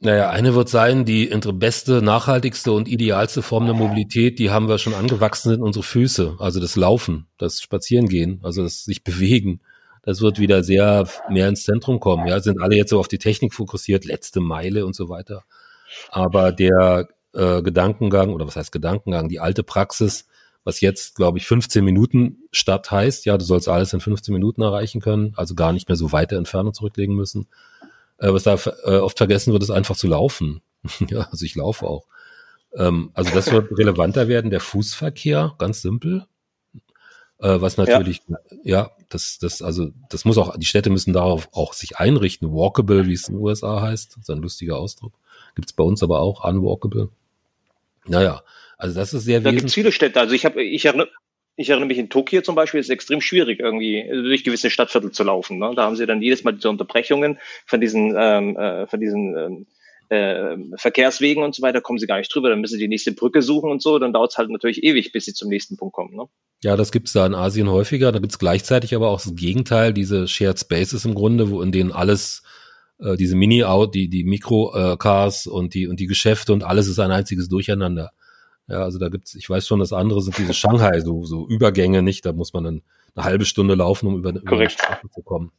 [0.00, 4.78] Naja, eine wird sein, die beste, nachhaltigste und idealste Form der Mobilität, die haben wir
[4.78, 9.60] schon angewachsen sind, unsere Füße, also das Laufen, das Spazierengehen, also das sich bewegen.
[10.04, 12.28] Das wird wieder sehr mehr ins Zentrum kommen.
[12.28, 15.42] Ja, sind alle jetzt so auf die Technik fokussiert, letzte Meile und so weiter.
[16.10, 20.28] Aber der äh, Gedankengang, oder was heißt Gedankengang, die alte Praxis,
[20.62, 24.62] was jetzt, glaube ich, 15 Minuten statt heißt, ja, du sollst alles in 15 Minuten
[24.62, 27.48] erreichen können, also gar nicht mehr so weite Entfernung zurücklegen müssen
[28.18, 30.60] äh, was da äh, oft vergessen wird, ist einfach zu laufen.
[31.08, 32.06] ja, also ich laufe auch.
[32.74, 36.26] Ähm, also das wird relevanter werden, der Fußverkehr, ganz simpel.
[37.40, 38.36] Äh, was natürlich, ja.
[38.64, 42.52] ja, das, das, also, das muss auch, die Städte müssen darauf auch sich einrichten.
[42.52, 45.12] Walkable, wie es in den USA heißt, das ist ein lustiger Ausdruck.
[45.54, 47.10] Gibt's bei uns aber auch, unwalkable.
[48.06, 48.42] Naja,
[48.76, 50.18] also das ist sehr Da gibt es viele Städte.
[50.18, 51.10] Also ich habe, ich erinnere,
[51.58, 55.10] ich erinnere mich in Tokio zum Beispiel, ist es extrem schwierig, irgendwie durch gewisse Stadtviertel
[55.10, 55.58] zu laufen.
[55.58, 55.72] Ne?
[55.74, 59.66] Da haben sie dann jedes Mal diese Unterbrechungen von diesen, ähm, äh, von diesen ähm,
[60.08, 62.48] äh, Verkehrswegen und so weiter, kommen sie gar nicht drüber.
[62.48, 63.98] Dann müssen sie die nächste Brücke suchen und so.
[63.98, 66.14] Dann dauert es halt natürlich ewig, bis sie zum nächsten Punkt kommen.
[66.14, 66.26] Ne?
[66.62, 68.12] Ja, das gibt's da in Asien häufiger.
[68.12, 71.90] Da gibt's gleichzeitig aber auch das Gegenteil, diese Shared Spaces im Grunde, wo in denen
[71.90, 72.44] alles
[73.00, 77.00] äh, diese Mini-Out, die, die Mikro-Cars äh, und die, und die Geschäfte und alles ist
[77.00, 78.12] ein einziges Durcheinander.
[78.68, 82.02] Ja, also da gibt's, ich weiß schon, das andere sind diese Shanghai, so, so Übergänge
[82.02, 82.82] nicht, da muss man dann
[83.14, 85.52] eine halbe Stunde laufen, um über, über die Straße zu kommen.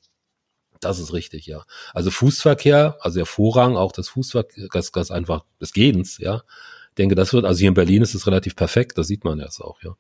[0.80, 1.66] Das ist richtig, ja.
[1.94, 6.44] Also Fußverkehr, also der Vorrang auch des Fußverkehrs, das einfach des Gehens, ja.
[6.90, 9.40] Ich denke, das wird, also hier in Berlin ist es relativ perfekt, das sieht man
[9.40, 9.96] jetzt auch, ja.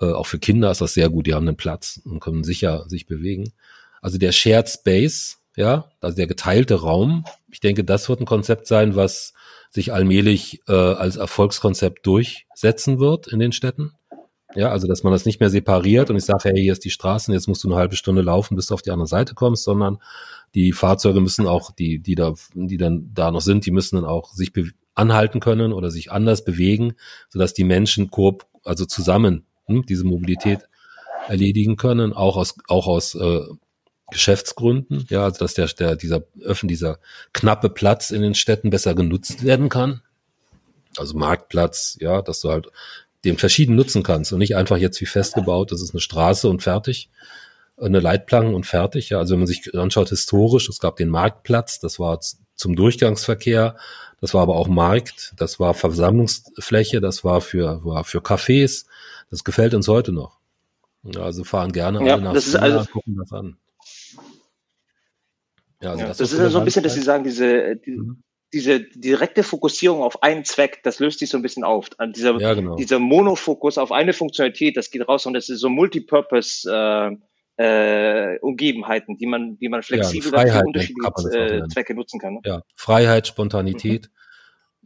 [0.00, 2.88] Äh, auch für Kinder ist das sehr gut, die haben einen Platz und können sicher
[2.88, 3.52] sich bewegen.
[4.00, 8.66] Also der Shared Space, ja, also der geteilte Raum, ich denke, das wird ein Konzept
[8.66, 9.34] sein, was
[9.70, 13.92] sich allmählich äh, als Erfolgskonzept durchsetzen wird in den Städten.
[14.54, 16.90] Ja, also dass man das nicht mehr separiert und ich sage, hey, hier ist die
[16.90, 19.64] Straße jetzt musst du eine halbe Stunde laufen, bis du auf die andere Seite kommst,
[19.64, 19.98] sondern
[20.54, 24.04] die Fahrzeuge müssen auch, die, die da, die dann da noch sind, die müssen dann
[24.04, 24.52] auch sich
[24.94, 26.94] anhalten können oder sich anders bewegen,
[27.30, 30.60] sodass die Menschen koop, also zusammen hm, diese Mobilität
[31.28, 33.40] erledigen können, auch aus, auch aus äh,
[34.12, 36.98] Geschäftsgründen, ja, also dass der, der dieser öffn dieser
[37.32, 40.02] knappe Platz in den Städten besser genutzt werden kann.
[40.96, 42.68] Also Marktplatz, ja, dass du halt
[43.24, 46.62] den verschieden nutzen kannst und nicht einfach jetzt wie festgebaut, das ist eine Straße und
[46.62, 47.08] fertig,
[47.76, 49.10] eine Leitplanken und fertig.
[49.10, 52.20] Ja, also wenn man sich anschaut historisch, es gab den Marktplatz, das war
[52.54, 53.76] zum Durchgangsverkehr,
[54.20, 58.84] das war aber auch Markt, das war Versammlungsfläche, das war für war für Cafés,
[59.30, 60.38] das gefällt uns heute noch.
[61.04, 63.56] Ja, also fahren gerne ja, alle nach das ist also, gucken das an.
[65.82, 67.92] Ja, also ja, das, das ist ja so ein bisschen, dass Sie sagen, diese, die,
[67.92, 68.22] mhm.
[68.52, 71.90] diese direkte Fokussierung auf einen Zweck, das löst sich so ein bisschen auf.
[71.98, 72.76] An dieser, ja, genau.
[72.76, 77.16] dieser Monofokus auf eine Funktionalität, das geht raus und das ist so Multipurpose äh,
[77.56, 82.34] äh, Umgebenheiten, die man, die man flexibel ja, für unterschiedliche äh, Zwecke nutzen kann.
[82.34, 82.40] Ne?
[82.44, 84.06] Ja, Freiheit, Spontanität.
[84.06, 84.22] Mhm.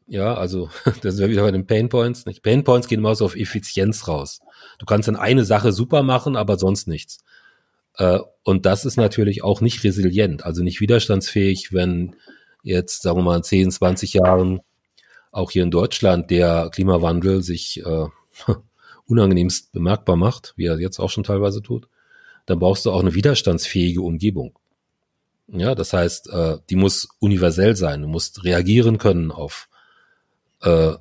[0.08, 0.70] Ja, also
[1.02, 2.26] das wäre wieder bei den Pain Points.
[2.26, 2.42] Nicht?
[2.42, 4.40] Pain Points gehen immer so auf Effizienz raus.
[4.78, 7.18] Du kannst dann eine Sache super machen, aber sonst nichts.
[7.98, 12.16] Äh, und das ist natürlich auch nicht resilient, also nicht widerstandsfähig, wenn
[12.62, 14.60] jetzt, sagen wir mal, in 10, 20 Jahren
[15.30, 18.06] auch hier in Deutschland der Klimawandel sich äh,
[19.06, 21.88] unangenehmst bemerkbar macht, wie er jetzt auch schon teilweise tut,
[22.46, 24.58] dann brauchst du auch eine widerstandsfähige Umgebung.
[25.48, 28.02] Ja, das heißt, äh, die muss universell sein.
[28.02, 29.68] Du musst reagieren können auf,
[30.62, 30.94] äh,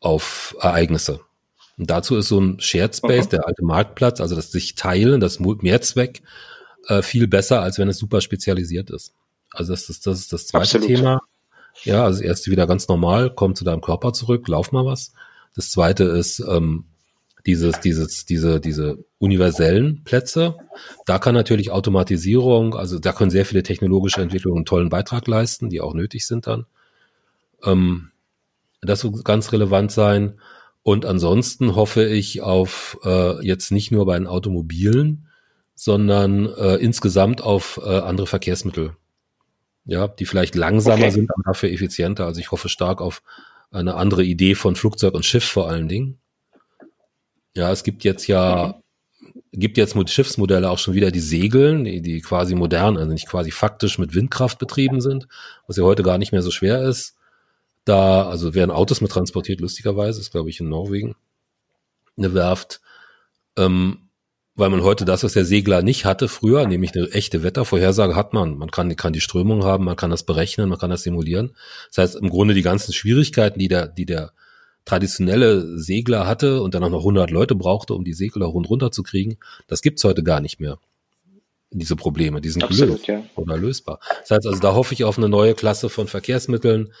[0.00, 1.20] auf Ereignisse.
[1.76, 3.30] Und dazu ist so ein Shared Space, mhm.
[3.30, 6.22] der alte Marktplatz, also das sich teilen, das Mehrzweck,
[6.88, 9.12] äh, viel besser, als wenn es super spezialisiert ist.
[9.50, 10.86] Also das ist das, ist das zweite Absolut.
[10.86, 11.20] Thema.
[11.82, 15.12] Ja, also das erste wieder ganz normal, komm zu deinem Körper zurück, lauf mal was.
[15.56, 16.84] Das zweite ist ähm,
[17.46, 20.56] dieses, dieses, diese, diese universellen Plätze.
[21.04, 25.68] Da kann natürlich Automatisierung, also da können sehr viele technologische Entwicklungen einen tollen Beitrag leisten,
[25.68, 26.66] die auch nötig sind dann.
[27.64, 28.10] Ähm,
[28.80, 30.40] das wird ganz relevant sein.
[30.84, 35.28] Und ansonsten hoffe ich auf äh, jetzt nicht nur bei den Automobilen,
[35.74, 38.94] sondern äh, insgesamt auf äh, andere Verkehrsmittel.
[39.86, 41.10] Ja, die vielleicht langsamer okay.
[41.10, 42.26] sind, aber dafür effizienter.
[42.26, 43.22] Also ich hoffe stark auf
[43.70, 46.18] eine andere Idee von Flugzeug und Schiff vor allen Dingen.
[47.56, 48.78] Ja, es gibt jetzt ja,
[49.52, 53.28] gibt jetzt mit Schiffsmodelle auch schon wieder die Segeln, die, die quasi modern, also nicht
[53.28, 55.28] quasi faktisch mit Windkraft betrieben sind,
[55.66, 57.13] was ja heute gar nicht mehr so schwer ist.
[57.84, 61.14] Da, also werden Autos mit transportiert, lustigerweise, ist glaube ich in Norwegen
[62.16, 62.80] eine Werft.
[63.56, 64.04] Ähm,
[64.56, 68.32] weil man heute das, was der Segler nicht hatte früher, nämlich eine echte Wettervorhersage hat
[68.32, 68.56] man.
[68.56, 71.56] Man kann, kann die Strömung haben, man kann das berechnen, man kann das simulieren.
[71.88, 74.32] Das heißt, im Grunde die ganzen Schwierigkeiten, die der, die der
[74.84, 78.92] traditionelle Segler hatte und dann auch noch 100 Leute brauchte, um die Segler rund runter
[78.92, 80.78] zu kriegen, das gibt's heute gar nicht mehr.
[81.70, 83.24] Diese Probleme, die sind Absolut, gelöst ja.
[83.34, 83.98] oder lösbar.
[84.20, 86.92] Das heißt also, da hoffe ich auf eine neue Klasse von Verkehrsmitteln,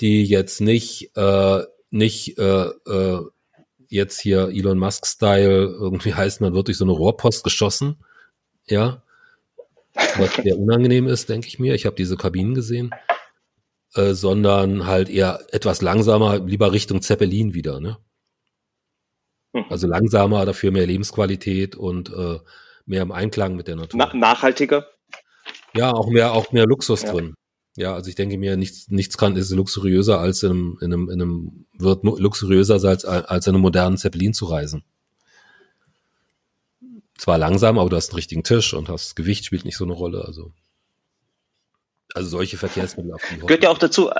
[0.00, 3.20] die jetzt nicht, äh, nicht äh, äh,
[3.88, 7.96] jetzt hier Elon Musk-Style irgendwie heißt, man wird durch so eine Rohrpost geschossen.
[8.66, 9.02] Ja.
[10.16, 11.74] Was sehr unangenehm ist, denke ich mir.
[11.74, 12.90] Ich habe diese Kabinen gesehen.
[13.94, 17.98] Äh, sondern halt eher etwas langsamer, lieber Richtung Zeppelin wieder, ne?
[19.52, 19.64] Hm.
[19.68, 22.38] Also langsamer, dafür mehr Lebensqualität und äh,
[22.86, 23.98] mehr im Einklang mit der Natur.
[23.98, 24.86] Na, nachhaltiger?
[25.74, 27.10] Ja, auch mehr, auch mehr Luxus ja.
[27.10, 27.34] drin.
[27.76, 31.08] Ja, also ich denke mir, nichts, nichts kann ist luxuriöser als in einem, in einem,
[31.10, 34.82] in einem wird luxuriöser als, als in einem modernen Zeppelin zu reisen.
[37.16, 39.92] Zwar langsam, aber du hast einen richtigen Tisch und das Gewicht spielt nicht so eine
[39.92, 40.24] Rolle.
[40.24, 40.52] Also,
[42.14, 43.14] also solche Verkehrsmittel.
[43.40, 44.10] Gehört ja auch dazu,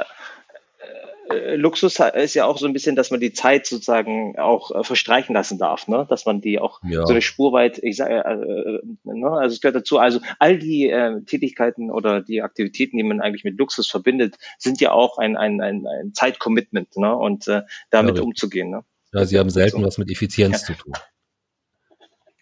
[1.57, 5.35] Luxus ist ja auch so ein bisschen, dass man die Zeit sozusagen auch äh, verstreichen
[5.35, 6.07] lassen darf, ne?
[6.09, 7.07] dass man die auch ja.
[7.07, 9.31] so eine Spur weit, ich sage, äh, äh, ne?
[9.31, 13.45] also es gehört dazu, also all die äh, Tätigkeiten oder die Aktivitäten, die man eigentlich
[13.45, 17.14] mit Luxus verbindet, sind ja auch ein, ein, ein, ein Zeitcommitment ne?
[17.14, 18.70] und äh, damit ja, umzugehen.
[18.70, 18.85] Ne?
[19.12, 19.87] Ja, sie haben selten so.
[19.87, 20.74] was mit Effizienz ja.
[20.74, 20.93] zu tun.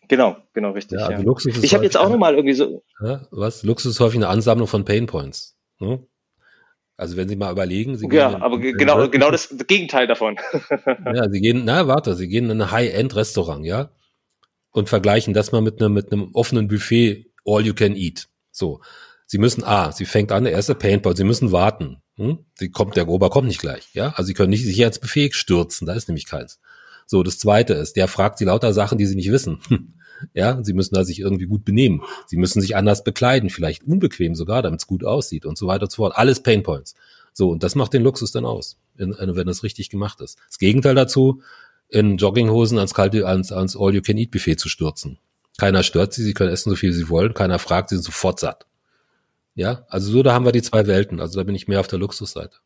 [0.08, 0.98] Genau, genau, richtig.
[0.98, 2.82] Ja, also Luxus ist ich habe jetzt auch nochmal irgendwie so.
[3.30, 3.62] was?
[3.62, 5.58] Luxus ist häufig eine Ansammlung von Painpoints.
[5.80, 6.02] Ne?
[6.98, 8.18] Also wenn Sie mal überlegen, Sie gehen.
[8.18, 10.36] Ja, aber genau, genau das Gegenteil davon.
[11.14, 13.90] ja, Sie gehen, na, warte, Sie gehen in ein High-End-Restaurant, ja?
[14.72, 18.28] Und vergleichen das mal mit einem, mit einem offenen Buffet, all you can eat.
[18.50, 18.80] So.
[19.26, 22.02] Sie müssen, ah, sie fängt an, der erste Paintball, Sie müssen warten.
[22.16, 22.38] Hm?
[22.54, 24.08] Sie kommt, der Grober kommt nicht gleich, ja?
[24.16, 26.58] Also Sie können nicht sich ins Buffet stürzen, da ist nämlich keins.
[27.06, 29.60] So, das zweite ist, der fragt Sie lauter Sachen, die Sie nicht wissen.
[30.34, 32.02] Ja, sie müssen da sich irgendwie gut benehmen.
[32.26, 35.84] Sie müssen sich anders bekleiden, vielleicht unbequem sogar, damit es gut aussieht und so weiter
[35.84, 36.16] und so fort.
[36.16, 36.94] Alles Painpoints.
[37.32, 40.38] So, und das macht den Luxus dann aus, wenn es richtig gemacht ist.
[40.48, 41.42] Das Gegenteil dazu,
[41.88, 45.18] in Jogginghosen ans kalte, ans, ans All-You-Can-Eat-Buffet zu stürzen.
[45.56, 48.38] Keiner stört sie, sie können essen, so viel sie wollen, keiner fragt, sie sind sofort
[48.40, 48.66] satt.
[49.54, 51.20] Ja, also so, da haben wir die zwei Welten.
[51.20, 52.58] Also da bin ich mehr auf der Luxusseite.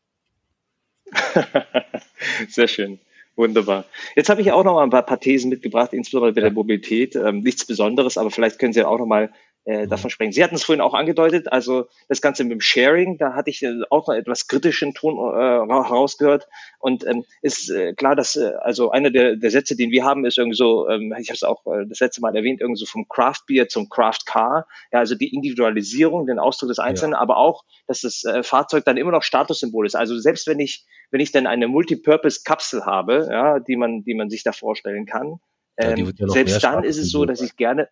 [2.49, 2.99] Sehr schön.
[3.35, 3.85] Wunderbar.
[4.15, 7.15] Jetzt habe ich auch noch mal ein paar, paar Thesen mitgebracht, insbesondere bei der Mobilität.
[7.15, 9.31] Ähm, nichts Besonderes, aber vielleicht können Sie auch noch mal
[9.65, 9.89] äh, mhm.
[9.89, 10.31] davon sprechen.
[10.31, 13.63] Sie hatten es vorhin auch angedeutet, also das Ganze mit dem Sharing, da hatte ich
[13.63, 16.47] äh, auch noch etwas kritischen Ton äh, herausgehört.
[16.79, 20.25] Und ähm, ist äh, klar, dass äh, also einer der, der Sätze, den wir haben,
[20.25, 22.85] ist irgendwie so, ähm, ich habe es auch äh, das letzte Mal erwähnt, irgendwie so
[22.85, 24.67] vom Craft Beer zum Craft Car.
[24.91, 27.19] Ja, also die Individualisierung, den Ausdruck des Einzelnen, ja.
[27.19, 29.95] aber auch, dass das äh, Fahrzeug dann immer noch Statussymbol ist.
[29.95, 34.29] Also selbst wenn ich wenn ich dann eine Multipurpose-Kapsel habe, ja, die man die man
[34.29, 35.39] sich da vorstellen kann,
[35.77, 37.87] ähm, ja, selbst dann ist es so, dass ich gerne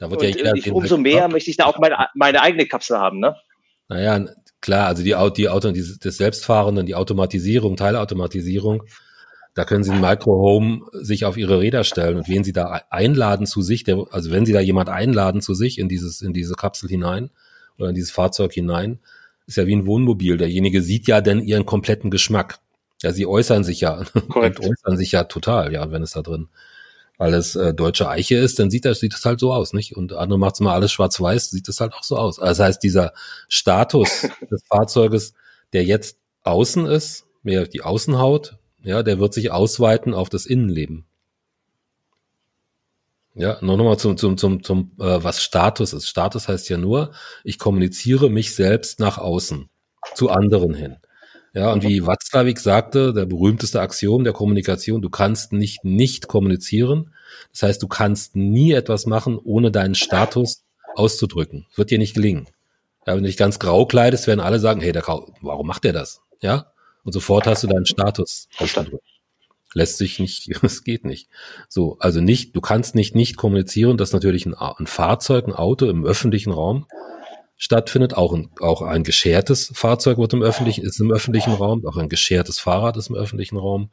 [0.00, 1.32] da wird und, ja jeder ich, umso mehr Kopf.
[1.32, 3.36] möchte ich da auch meine, meine eigene Kapsel haben, ne?
[3.88, 4.24] Naja,
[4.60, 8.84] klar, also die, die Auto, die, das Selbstfahrenden, die Automatisierung, Teilautomatisierung,
[9.52, 13.46] da können Sie ein Micro-Home sich auf Ihre Räder stellen und wen Sie da einladen
[13.46, 16.54] zu sich, der, also wenn Sie da jemand einladen zu sich in dieses, in diese
[16.54, 17.30] Kapsel hinein
[17.78, 19.00] oder in dieses Fahrzeug hinein,
[19.46, 20.38] ist ja wie ein Wohnmobil.
[20.38, 22.60] Derjenige sieht ja dann Ihren kompletten Geschmack.
[23.02, 24.02] Ja, Sie äußern sich ja,
[24.34, 26.48] äußern sich ja total, ja, wenn es da drin
[27.20, 29.94] weil es äh, deutsche Eiche ist, dann sieht das, sieht das halt so aus, nicht?
[29.94, 32.38] Und andere macht es mal alles schwarz-weiß, sieht das halt auch so aus.
[32.38, 33.12] Also das heißt, dieser
[33.46, 35.34] Status des Fahrzeuges,
[35.74, 41.04] der jetzt außen ist, mehr die Außenhaut, ja, der wird sich ausweiten auf das Innenleben.
[43.34, 46.08] Ja, nur nochmal zum, zum, zum, zum äh, was Status ist.
[46.08, 47.12] Status heißt ja nur,
[47.44, 49.68] ich kommuniziere mich selbst nach außen,
[50.14, 50.96] zu anderen hin.
[51.52, 57.12] Ja, und wie Watzlawick sagte, der berühmteste Axiom der Kommunikation, du kannst nicht nicht kommunizieren.
[57.52, 60.62] Das heißt, du kannst nie etwas machen, ohne deinen Status
[60.94, 61.66] auszudrücken.
[61.74, 62.46] Wird dir nicht gelingen.
[63.06, 65.84] Ja, wenn du dich ganz grau kleidest, werden alle sagen, hey, der Grau, warum macht
[65.84, 66.20] der das?
[66.40, 66.72] Ja?
[67.02, 68.48] Und sofort hast du deinen Status.
[69.72, 71.28] Lässt sich nicht, es geht nicht.
[71.68, 75.86] So, also nicht, du kannst nicht nicht kommunizieren, dass natürlich ein, ein Fahrzeug, ein Auto
[75.86, 76.86] im öffentlichen Raum
[77.60, 78.16] stattfindet.
[78.16, 82.08] Auch ein, auch ein geschertes Fahrzeug wird im öffentlichen, ist im öffentlichen Raum, auch ein
[82.08, 83.90] geschertes Fahrrad ist im öffentlichen Raum,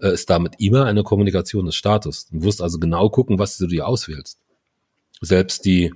[0.00, 2.26] äh, ist damit immer eine Kommunikation des Status.
[2.26, 4.38] Du wirst also genau gucken, was du dir auswählst.
[5.22, 5.94] Selbst die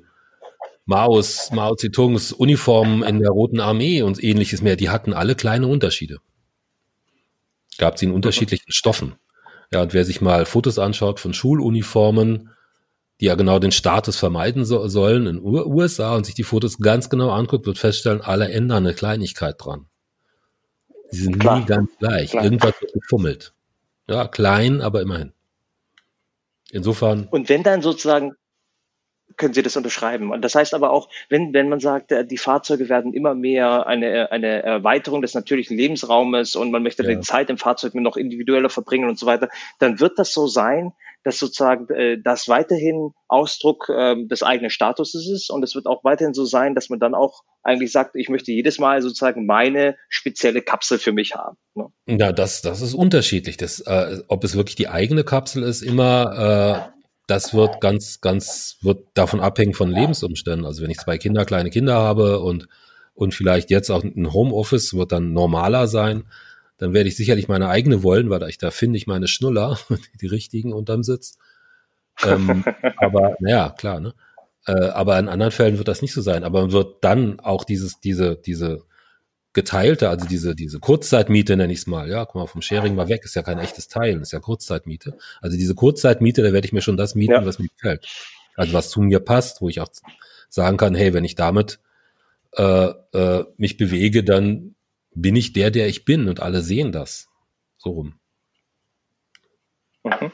[0.86, 5.66] Maos, Mao Zedongs Uniformen in der Roten Armee und ähnliches mehr, die hatten alle kleine
[5.66, 6.18] Unterschiede.
[7.76, 9.16] Gab sie in unterschiedlichen Stoffen.
[9.72, 12.50] Ja, und wer sich mal Fotos anschaut von Schuluniformen,
[13.20, 17.10] die ja genau den Status vermeiden so, sollen in USA und sich die Fotos ganz
[17.10, 19.86] genau anguckt, wird feststellen, alle ändern eine Kleinigkeit dran.
[21.12, 21.60] Die sind Klar.
[21.60, 22.30] nie ganz gleich.
[22.30, 22.44] Klar.
[22.44, 23.54] Irgendwas wird gefummelt.
[24.08, 25.32] Ja, klein, aber immerhin.
[26.70, 27.28] Insofern.
[27.30, 28.34] Und wenn dann sozusagen
[29.36, 30.32] können Sie das unterschreiben.
[30.32, 33.86] Und das heißt aber auch, wenn, wenn man sagt, äh, die Fahrzeuge werden immer mehr
[33.86, 37.10] eine, eine Erweiterung des natürlichen Lebensraumes und man möchte ja.
[37.10, 39.48] die Zeit im Fahrzeug noch individueller verbringen und so weiter,
[39.78, 40.92] dann wird das so sein,
[41.24, 46.04] dass sozusagen äh, das weiterhin Ausdruck äh, des eigenen Statuses ist und es wird auch
[46.04, 49.96] weiterhin so sein, dass man dann auch eigentlich sagt, ich möchte jedes Mal sozusagen meine
[50.08, 51.56] spezielle Kapsel für mich haben.
[51.74, 51.86] Ne?
[52.06, 53.56] Ja, das, das ist unterschiedlich.
[53.56, 56.98] Das, äh, ob es wirklich die eigene Kapsel ist, immer äh,
[57.28, 60.64] das wird ganz, ganz, wird davon abhängen von Lebensumständen.
[60.64, 62.68] Also wenn ich zwei Kinder, kleine Kinder habe und,
[63.12, 66.24] und vielleicht jetzt auch ein Homeoffice wird dann normaler sein,
[66.78, 69.78] dann werde ich sicherlich meine eigene wollen, weil ich da finde ich meine Schnuller,
[70.20, 71.38] die richtigen unterm Sitz.
[72.24, 72.64] Ähm,
[72.96, 74.14] aber naja, klar, ne?
[74.66, 76.44] Äh, aber in anderen Fällen wird das nicht so sein.
[76.44, 78.82] Aber man wird dann auch dieses, diese, diese
[79.54, 83.08] geteilte, also diese, diese Kurzzeitmiete nenne ich es mal, ja, guck mal, vom Sharing mal
[83.08, 85.16] weg, ist ja kein echtes Teilen, ist ja Kurzzeitmiete.
[85.40, 87.46] Also diese Kurzzeitmiete, da werde ich mir schon das mieten, ja.
[87.46, 88.06] was mir gefällt.
[88.56, 89.88] Also was zu mir passt, wo ich auch
[90.48, 91.80] sagen kann, hey, wenn ich damit
[92.56, 94.74] äh, äh, mich bewege, dann
[95.20, 97.28] bin ich der, der ich bin und alle sehen das.
[97.76, 98.14] So rum.
[100.04, 100.32] Mhm.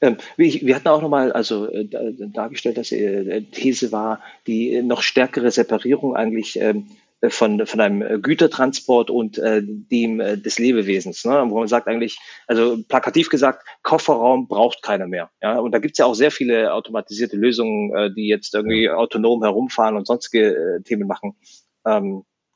[0.00, 1.88] Ähm, wir hatten auch nochmal also äh,
[2.32, 6.86] dargestellt, dass äh, These war, die noch stärkere Separierung eigentlich ähm,
[7.20, 11.44] äh, von, von einem äh, Gütertransport und äh, dem äh, des Lebewesens, ne?
[11.48, 15.30] wo man sagt eigentlich, also plakativ gesagt, Kofferraum braucht keiner mehr.
[15.42, 15.58] Ja?
[15.58, 19.96] Und da gibt's ja auch sehr viele automatisierte Lösungen, äh, die jetzt irgendwie autonom herumfahren
[19.96, 21.34] und sonstige äh, Themen machen.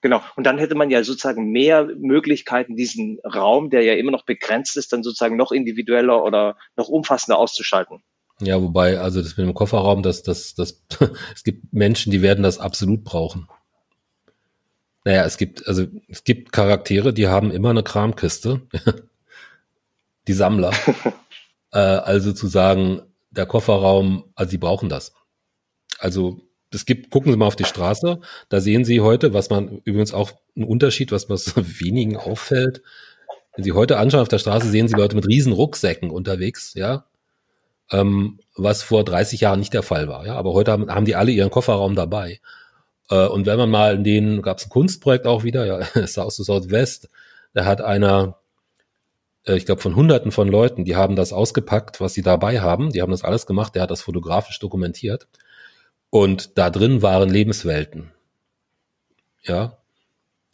[0.03, 0.21] Genau.
[0.37, 4.77] Und dann hätte man ja sozusagen mehr Möglichkeiten, diesen Raum, der ja immer noch begrenzt
[4.77, 8.03] ist, dann sozusagen noch individueller oder noch umfassender auszuschalten.
[8.41, 10.83] Ja, wobei, also das mit dem Kofferraum, das, das, das,
[11.35, 13.49] es gibt Menschen, die werden das absolut brauchen.
[15.05, 18.63] Naja, es gibt, also es gibt Charaktere, die haben immer eine Kramkiste.
[20.29, 20.73] die Sammler.
[21.73, 25.15] äh, also zu sagen, der Kofferraum, also sie brauchen das.
[25.99, 26.43] Also
[26.75, 30.15] es gibt, gucken Sie mal auf die Straße, da sehen Sie heute, was man übrigens
[30.15, 32.83] auch ein Unterschied, was man so wenigen auffällt.
[33.55, 37.05] Wenn Sie heute anschauen auf der Straße, sehen Sie Leute mit riesen Rucksäcken unterwegs, ja,
[37.91, 40.35] ähm, was vor 30 Jahren nicht der Fall war, ja.
[40.37, 42.41] Aber heute haben, haben die alle ihren Kofferraum dabei.
[43.11, 46.37] Äh, und wenn man mal in denen, gab es ein Kunstprojekt auch wieder, ja, South
[46.37, 47.09] to Southwest,
[47.53, 48.39] da hat einer,
[49.47, 52.91] äh, ich glaube von hunderten von Leuten, die haben das ausgepackt, was sie dabei haben,
[52.91, 55.29] die haben das alles gemacht, der hat das fotografisch dokumentiert.
[56.15, 58.11] Und da drin waren Lebenswelten.
[59.45, 59.79] Ja.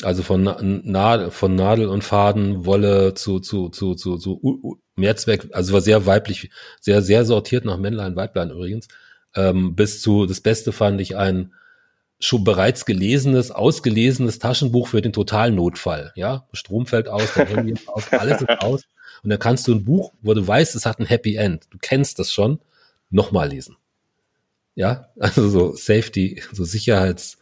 [0.05, 5.73] Also von, Nadel, von Nadel und Faden, Wolle zu, zu, zu, zu, zu Mehrzweck, also
[5.73, 6.51] war sehr weiblich,
[6.81, 8.87] sehr, sehr sortiert nach Männlein, Weiblein übrigens,
[9.35, 11.53] ähm, bis zu, das Beste fand ich ein,
[12.21, 16.13] schon bereits gelesenes, ausgelesenes Taschenbuch für den Totalnotfall.
[16.15, 18.83] Ja, Strom fällt aus, dein Handy ist aus, alles ist aus.
[19.25, 21.65] Und dann kannst du ein Buch, wo du weißt, es hat ein Happy End.
[21.71, 22.61] Du kennst das schon,
[23.11, 23.77] nochmal lesen.
[24.79, 27.39] Ja, also so Safety, so Sicherheits,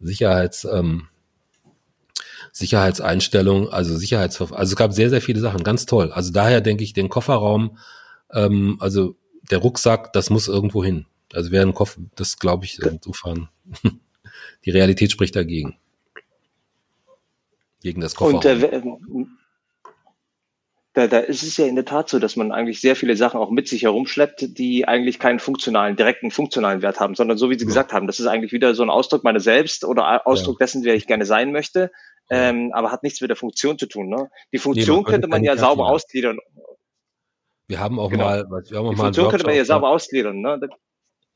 [0.00, 1.08] Sicherheits, ähm,
[2.50, 6.10] Sicherheitseinstellung, also Sicherheitsverf also es gab sehr, sehr viele Sachen, ganz toll.
[6.12, 7.76] Also daher denke ich, den Kofferraum,
[8.32, 9.16] ähm, also
[9.50, 11.04] der Rucksack, das muss irgendwo hin.
[11.34, 13.50] Also wer einen Koffer, das glaube ich insofern.
[14.64, 15.76] die Realität spricht dagegen.
[17.82, 18.62] Gegen das Kofferraum.
[18.62, 19.26] Und äh,
[20.98, 23.38] da, da ist es ja in der Tat so, dass man eigentlich sehr viele Sachen
[23.38, 27.54] auch mit sich herumschleppt, die eigentlich keinen funktionalen, direkten funktionalen Wert haben, sondern so wie
[27.54, 27.68] Sie ja.
[27.68, 30.66] gesagt haben, das ist eigentlich wieder so ein Ausdruck meiner selbst oder Ausdruck ja.
[30.66, 31.92] dessen, wer ich gerne sein möchte,
[32.30, 34.08] ähm, aber hat nichts mit der Funktion zu tun.
[34.08, 34.28] Ne?
[34.52, 36.38] Die Funktion nee, könnte man ja sauber ausgliedern.
[37.68, 38.24] Wir haben auch genau.
[38.24, 40.40] mal, wir haben auch die mal Funktion könnte man ja sauber ausgliedern.
[40.40, 40.58] Ne?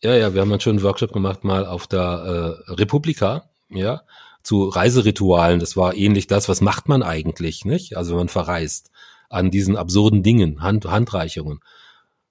[0.03, 4.03] Ja, ja, wir haben schon einen Workshop gemacht mal auf der äh, Republika, ja,
[4.43, 5.61] zu Reiseritualen.
[5.61, 7.97] Das war ähnlich das, was macht man eigentlich, nicht?
[7.97, 8.92] Also wenn man verreist
[9.33, 11.61] an diesen absurden Dingen, Hand, Handreichungen.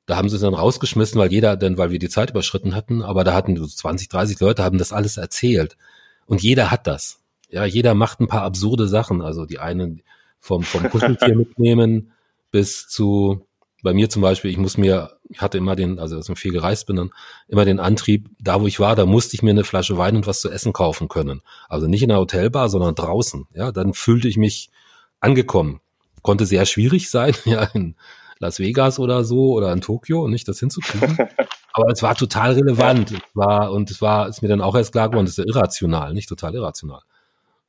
[0.06, 3.02] Da haben sie es dann rausgeschmissen, weil jeder, denn weil wir die Zeit überschritten hatten,
[3.02, 5.78] aber da hatten so 20, 30 Leute haben das alles erzählt.
[6.26, 7.20] Und jeder hat das.
[7.50, 9.22] Ja, jeder macht ein paar absurde Sachen.
[9.22, 10.02] Also die einen
[10.40, 12.12] vom, vom Kuscheltier mitnehmen
[12.52, 13.48] bis zu,
[13.82, 16.52] bei mir zum Beispiel, ich muss mir, ich hatte immer den, also dass ich viel
[16.52, 17.12] gereist bin, dann
[17.48, 20.28] immer den Antrieb, da wo ich war, da musste ich mir eine Flasche Wein und
[20.28, 21.42] was zu essen kaufen können.
[21.68, 23.48] Also nicht in der Hotelbar, sondern draußen.
[23.54, 24.70] Ja, dann fühlte ich mich
[25.20, 25.80] angekommen.
[26.22, 27.96] Konnte sehr schwierig sein, ja, in
[28.40, 31.18] Las Vegas oder so oder in Tokio und nicht das hinzukriegen.
[31.74, 33.12] Aber es war total relevant.
[33.12, 35.46] Es war, und es war, ist mir dann auch erst klar geworden, das ist ja
[35.46, 37.02] irrational, nicht total irrational.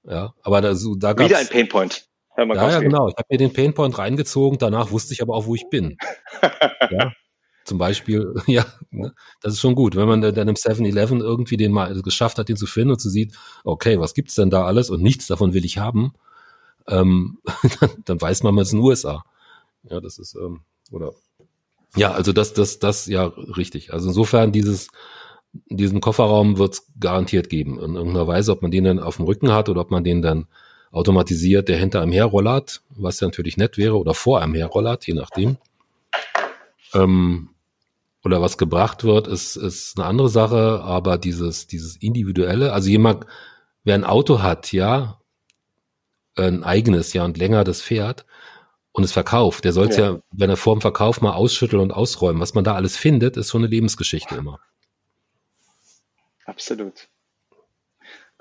[0.05, 2.09] Ja, aber da, so, da gab's, Wieder ein Painpoint.
[2.37, 3.09] Ja, ja, genau.
[3.09, 5.97] Ich habe mir den Painpoint reingezogen, danach wusste ich aber auch, wo ich bin.
[6.91, 7.13] ja.
[7.65, 11.71] Zum Beispiel, ja, ne, das ist schon gut, wenn man dann im 7-Eleven irgendwie den
[11.71, 14.91] mal geschafft hat, den zu finden und zu sieht, okay, was gibt's denn da alles
[14.91, 16.13] und nichts davon will ich haben,
[16.89, 17.39] ähm,
[17.81, 19.25] dann, dann weiß man, man ist in den USA.
[19.85, 20.61] Ja, das ist, ähm,
[20.91, 21.13] oder
[21.97, 23.93] ja, also das, das, das, ja, richtig.
[23.93, 24.89] Also insofern dieses,
[25.69, 27.79] diesen Kofferraum wird es garantiert geben.
[27.79, 30.23] In irgendeiner Weise, ob man den dann auf dem Rücken hat oder ob man den
[30.23, 30.47] dann
[30.91, 35.15] automatisiert, der hinter einem herrollert, was ja natürlich nett wäre, oder vor einem herrollert, je
[35.15, 35.59] nachdem.
[36.95, 37.51] Ähm,
[38.25, 43.27] oder was gebracht wird, ist, ist eine andere Sache, aber dieses, dieses individuelle, also jemand,
[43.85, 45.19] wer ein Auto hat, ja,
[46.37, 48.25] ein eigenes, ja, und länger das fährt,
[48.93, 49.65] und es verkauft.
[49.65, 50.13] Der sollte ja.
[50.13, 52.41] ja, wenn er vor dem Verkauf mal ausschütteln und ausräumen.
[52.41, 54.61] Was man da alles findet, ist schon eine Lebensgeschichte immer.
[56.45, 57.09] Absolut.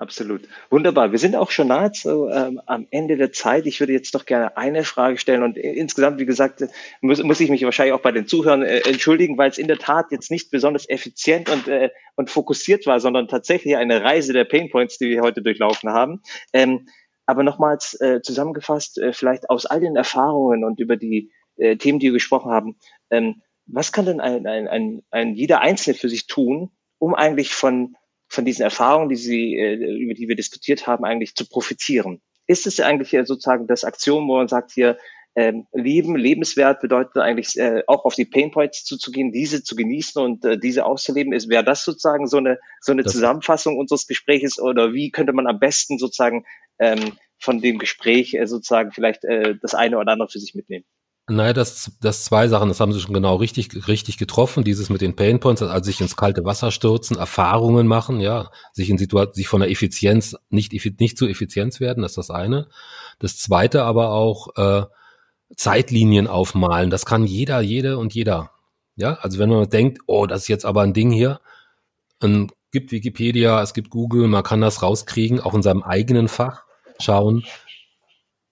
[0.02, 0.48] Absolut.
[0.68, 1.12] Wunderbar.
[1.12, 3.66] Wir sind auch schon nahezu ähm, am Ende der Zeit.
[3.66, 6.64] Ich würde jetzt noch gerne eine Frage stellen und äh, insgesamt, wie gesagt,
[7.00, 9.78] muss, muss ich mich wahrscheinlich auch bei den Zuhörern äh, entschuldigen, weil es in der
[9.78, 14.44] Tat jetzt nicht besonders effizient und, äh, und fokussiert war, sondern tatsächlich eine Reise der
[14.44, 16.20] Painpoints, die wir heute durchlaufen haben.
[16.52, 16.88] Ähm,
[17.26, 21.98] aber nochmals äh, zusammengefasst, äh, vielleicht aus all den Erfahrungen und über die äh, Themen,
[21.98, 22.76] die wir gesprochen haben,
[23.10, 27.54] ähm, was kann denn ein, ein, ein, ein jeder Einzelne für sich tun, um eigentlich
[27.54, 27.94] von,
[28.28, 32.20] von diesen Erfahrungen, die Sie, äh, über die wir diskutiert haben, eigentlich zu profitieren?
[32.46, 34.98] Ist es eigentlich sozusagen das Aktion, wo man sagt hier,
[35.34, 40.44] ähm, Leben, lebenswert bedeutet eigentlich äh, auch auf die Painpoints zuzugehen, diese zu genießen und
[40.44, 41.32] äh, diese auszuleben.
[41.32, 45.32] Ist wäre das sozusagen so eine so eine das Zusammenfassung unseres Gespräches oder wie könnte
[45.32, 46.44] man am besten sozusagen
[46.82, 50.84] ähm, von dem Gespräch äh, sozusagen vielleicht äh, das eine oder andere für sich mitnehmen?
[51.28, 54.64] Naja, das, das zwei Sachen, das haben Sie schon genau richtig, richtig getroffen.
[54.64, 58.98] Dieses mit den Painpoints, also sich ins kalte Wasser stürzen, Erfahrungen machen, ja, sich in
[58.98, 62.68] Situation, sich von der Effizienz nicht, nicht zu Effizienz werden, das ist das eine.
[63.20, 64.86] Das zweite aber auch, äh,
[65.56, 66.90] Zeitlinien aufmalen.
[66.90, 68.50] Das kann jeder, jede und jeder.
[68.96, 71.40] Ja, also wenn man denkt, oh, das ist jetzt aber ein Ding hier,
[72.20, 72.30] es
[72.70, 76.64] gibt Wikipedia, es gibt Google, man kann das rauskriegen, auch in seinem eigenen Fach
[77.02, 77.44] schauen,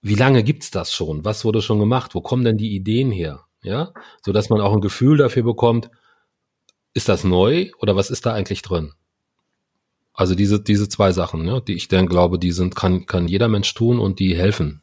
[0.01, 1.25] wie lange gibt's das schon?
[1.25, 2.15] Was wurde schon gemacht?
[2.15, 3.45] Wo kommen denn die Ideen her?
[3.63, 3.93] Ja,
[4.25, 5.91] so dass man auch ein Gefühl dafür bekommt,
[6.93, 8.93] ist das neu oder was ist da eigentlich drin?
[10.13, 13.47] Also diese, diese zwei Sachen, ja, die ich dann glaube, die sind, kann, kann jeder
[13.47, 14.81] Mensch tun und die helfen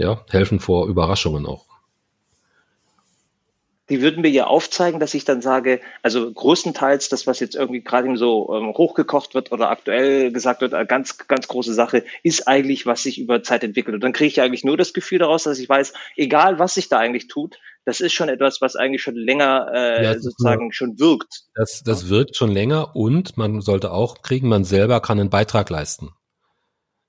[0.00, 1.66] ja, helfen vor Überraschungen auch.
[3.90, 7.82] Die würden mir ja aufzeigen, dass ich dann sage, also größtenteils das, was jetzt irgendwie
[7.82, 12.48] gerade so ähm, hochgekocht wird oder aktuell gesagt wird, eine ganz, ganz große Sache, ist
[12.48, 13.94] eigentlich, was sich über Zeit entwickelt.
[13.94, 16.88] Und dann kriege ich eigentlich nur das Gefühl daraus, dass ich weiß, egal was sich
[16.88, 20.72] da eigentlich tut, das ist schon etwas, was eigentlich schon länger äh, ja, sozusagen nur,
[20.72, 21.42] schon wirkt.
[21.54, 25.70] Das, das wirkt schon länger und man sollte auch kriegen, man selber kann einen Beitrag
[25.70, 26.10] leisten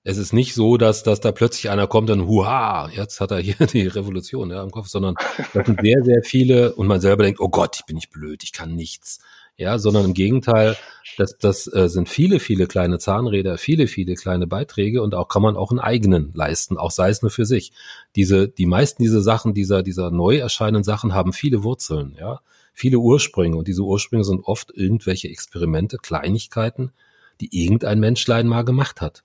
[0.04, 3.40] es ist nicht so, dass, dass da plötzlich einer kommt und huha, jetzt hat er
[3.40, 5.16] hier die Revolution ja, im Kopf, sondern
[5.54, 8.44] das sind sehr, sehr viele und man selber denkt, oh Gott, ich bin nicht blöd,
[8.44, 9.20] ich kann nichts.
[9.58, 10.76] Ja, sondern im Gegenteil,
[11.18, 15.44] das, das äh, sind viele, viele kleine Zahnräder, viele, viele kleine Beiträge und auch kann
[15.44, 17.72] man auch einen eigenen leisten, auch sei es nur für sich.
[18.16, 22.40] Diese, die meisten dieser Sachen, dieser, dieser neu erscheinenden Sachen haben viele Wurzeln, ja,
[22.74, 26.92] viele Ursprünge und diese Ursprünge sind oft irgendwelche Experimente, Kleinigkeiten,
[27.40, 29.24] die irgendein Menschlein mal gemacht hat.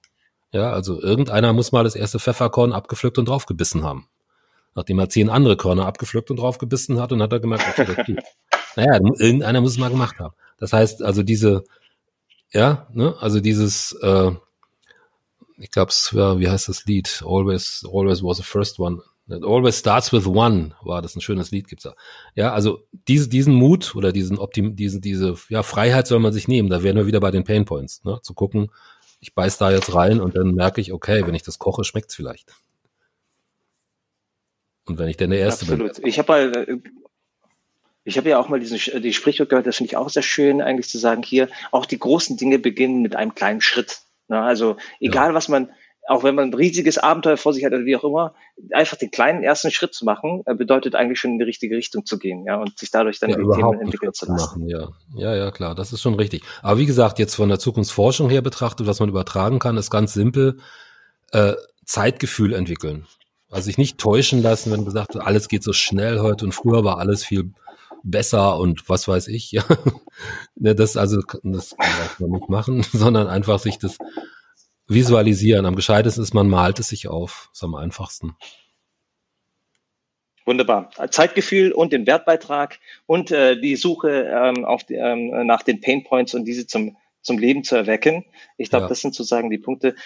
[0.52, 4.08] Ja, also irgendeiner muss mal das erste Pfefferkorn abgepflückt und draufgebissen haben.
[4.74, 8.06] Nachdem er zehn andere Körner abgepflückt und draufgebissen hat und hat er gemerkt, okay, das
[8.06, 8.22] geht.
[8.76, 10.34] Naja, irgendeiner muss es mal gemacht haben.
[10.58, 11.64] Das heißt, also diese,
[12.52, 14.32] ja, ne, also dieses, äh,
[15.58, 17.22] ich glaube, war, wie heißt das Lied?
[17.24, 19.00] Always, always was the first one.
[19.28, 21.94] It always starts with one, war das ein schönes Lied, gibt's da.
[22.34, 26.46] Ja, also diese, diesen Mut oder diesen Optim, diesen, diese, ja, Freiheit soll man sich
[26.46, 26.68] nehmen.
[26.68, 28.70] Da wären wir wieder bei den Pain Points, ne, zu gucken,
[29.20, 32.14] ich beiß da jetzt rein und dann merke ich, okay, wenn ich das koche, schmeckt's
[32.14, 32.54] vielleicht.
[34.86, 35.96] Und wenn ich denn der Erste Absolut.
[35.96, 36.06] bin.
[36.06, 36.78] Ich habe mal, äh,
[38.04, 40.60] ich habe ja auch mal diesen die Sprichwort gehört, das finde ich auch sehr schön,
[40.60, 44.00] eigentlich zu sagen, hier, auch die großen Dinge beginnen mit einem kleinen Schritt.
[44.28, 45.34] Na, also egal, ja.
[45.34, 45.70] was man
[46.08, 48.34] auch wenn man ein riesiges Abenteuer vor sich hat oder wie auch immer,
[48.72, 52.06] einfach den kleinen ersten Schritt zu machen, äh, bedeutet eigentlich schon in die richtige Richtung
[52.06, 54.60] zu gehen, ja, und sich dadurch dann ja, die Themen entwickeln zu lassen.
[54.60, 54.88] Machen, ja.
[55.16, 56.42] ja, ja, klar, das ist schon richtig.
[56.62, 60.14] Aber wie gesagt, jetzt von der Zukunftsforschung her betrachtet, was man übertragen kann, ist ganz
[60.14, 60.58] simpel,
[61.32, 61.54] äh,
[61.84, 63.06] Zeitgefühl entwickeln.
[63.50, 66.84] Also sich nicht täuschen lassen, wenn gesagt wird, alles geht so schnell heute und früher
[66.84, 67.52] war alles viel
[68.02, 69.64] besser und was weiß ich, ja.
[70.54, 73.98] Ne, das also, das kann man nicht machen, sondern einfach sich das
[74.88, 75.66] visualisieren.
[75.66, 77.50] Am gescheitesten ist, man malt es sich auf.
[77.52, 78.36] ist am einfachsten.
[80.44, 80.90] Wunderbar.
[81.10, 86.34] Zeitgefühl und den Wertbeitrag und äh, die Suche ähm, auf die, ähm, nach den Painpoints
[86.34, 88.24] und diese zum, zum Leben zu erwecken.
[88.56, 88.88] Ich glaube, ja.
[88.88, 89.96] das sind sozusagen die Punkte,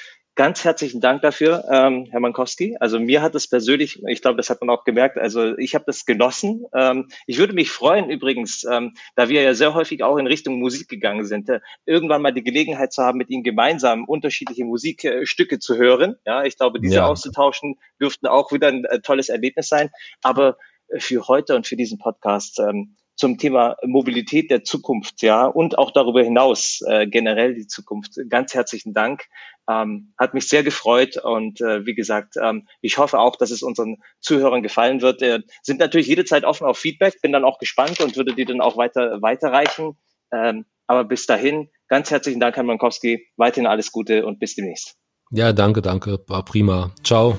[0.40, 2.74] Ganz herzlichen Dank dafür, ähm, Herr Mankowski.
[2.80, 5.84] Also mir hat es persönlich, ich glaube, das hat man auch gemerkt, also ich habe
[5.86, 6.64] das genossen.
[6.74, 10.58] Ähm, ich würde mich freuen übrigens, ähm, da wir ja sehr häufig auch in Richtung
[10.58, 15.58] Musik gegangen sind, äh, irgendwann mal die Gelegenheit zu haben, mit Ihnen gemeinsam unterschiedliche Musikstücke
[15.58, 16.16] zu hören.
[16.24, 17.06] Ja, ich glaube, diese ja.
[17.06, 19.90] auszutauschen dürften auch wieder ein äh, tolles Erlebnis sein.
[20.22, 20.56] Aber
[20.96, 25.90] für heute und für diesen Podcast ähm, zum Thema Mobilität der Zukunft, ja, und auch
[25.90, 28.14] darüber hinaus äh, generell die Zukunft.
[28.30, 29.24] Ganz herzlichen Dank.
[29.68, 33.62] Ähm, hat mich sehr gefreut und äh, wie gesagt, ähm, ich hoffe auch, dass es
[33.62, 35.20] unseren Zuhörern gefallen wird.
[35.20, 38.62] Äh, sind natürlich jederzeit offen auf Feedback, bin dann auch gespannt und würde die dann
[38.62, 39.98] auch weiter weiterreichen.
[40.32, 43.26] Ähm, aber bis dahin, ganz herzlichen Dank, Herr Mankowski.
[43.36, 44.96] Weiterhin alles Gute und bis demnächst.
[45.30, 46.24] Ja, danke, danke.
[46.26, 46.90] War prima.
[47.04, 47.36] Ciao.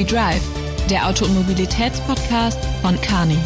[0.00, 0.40] We Drive,
[0.88, 3.36] der Auto- und Mobilitätspodcast von Carney.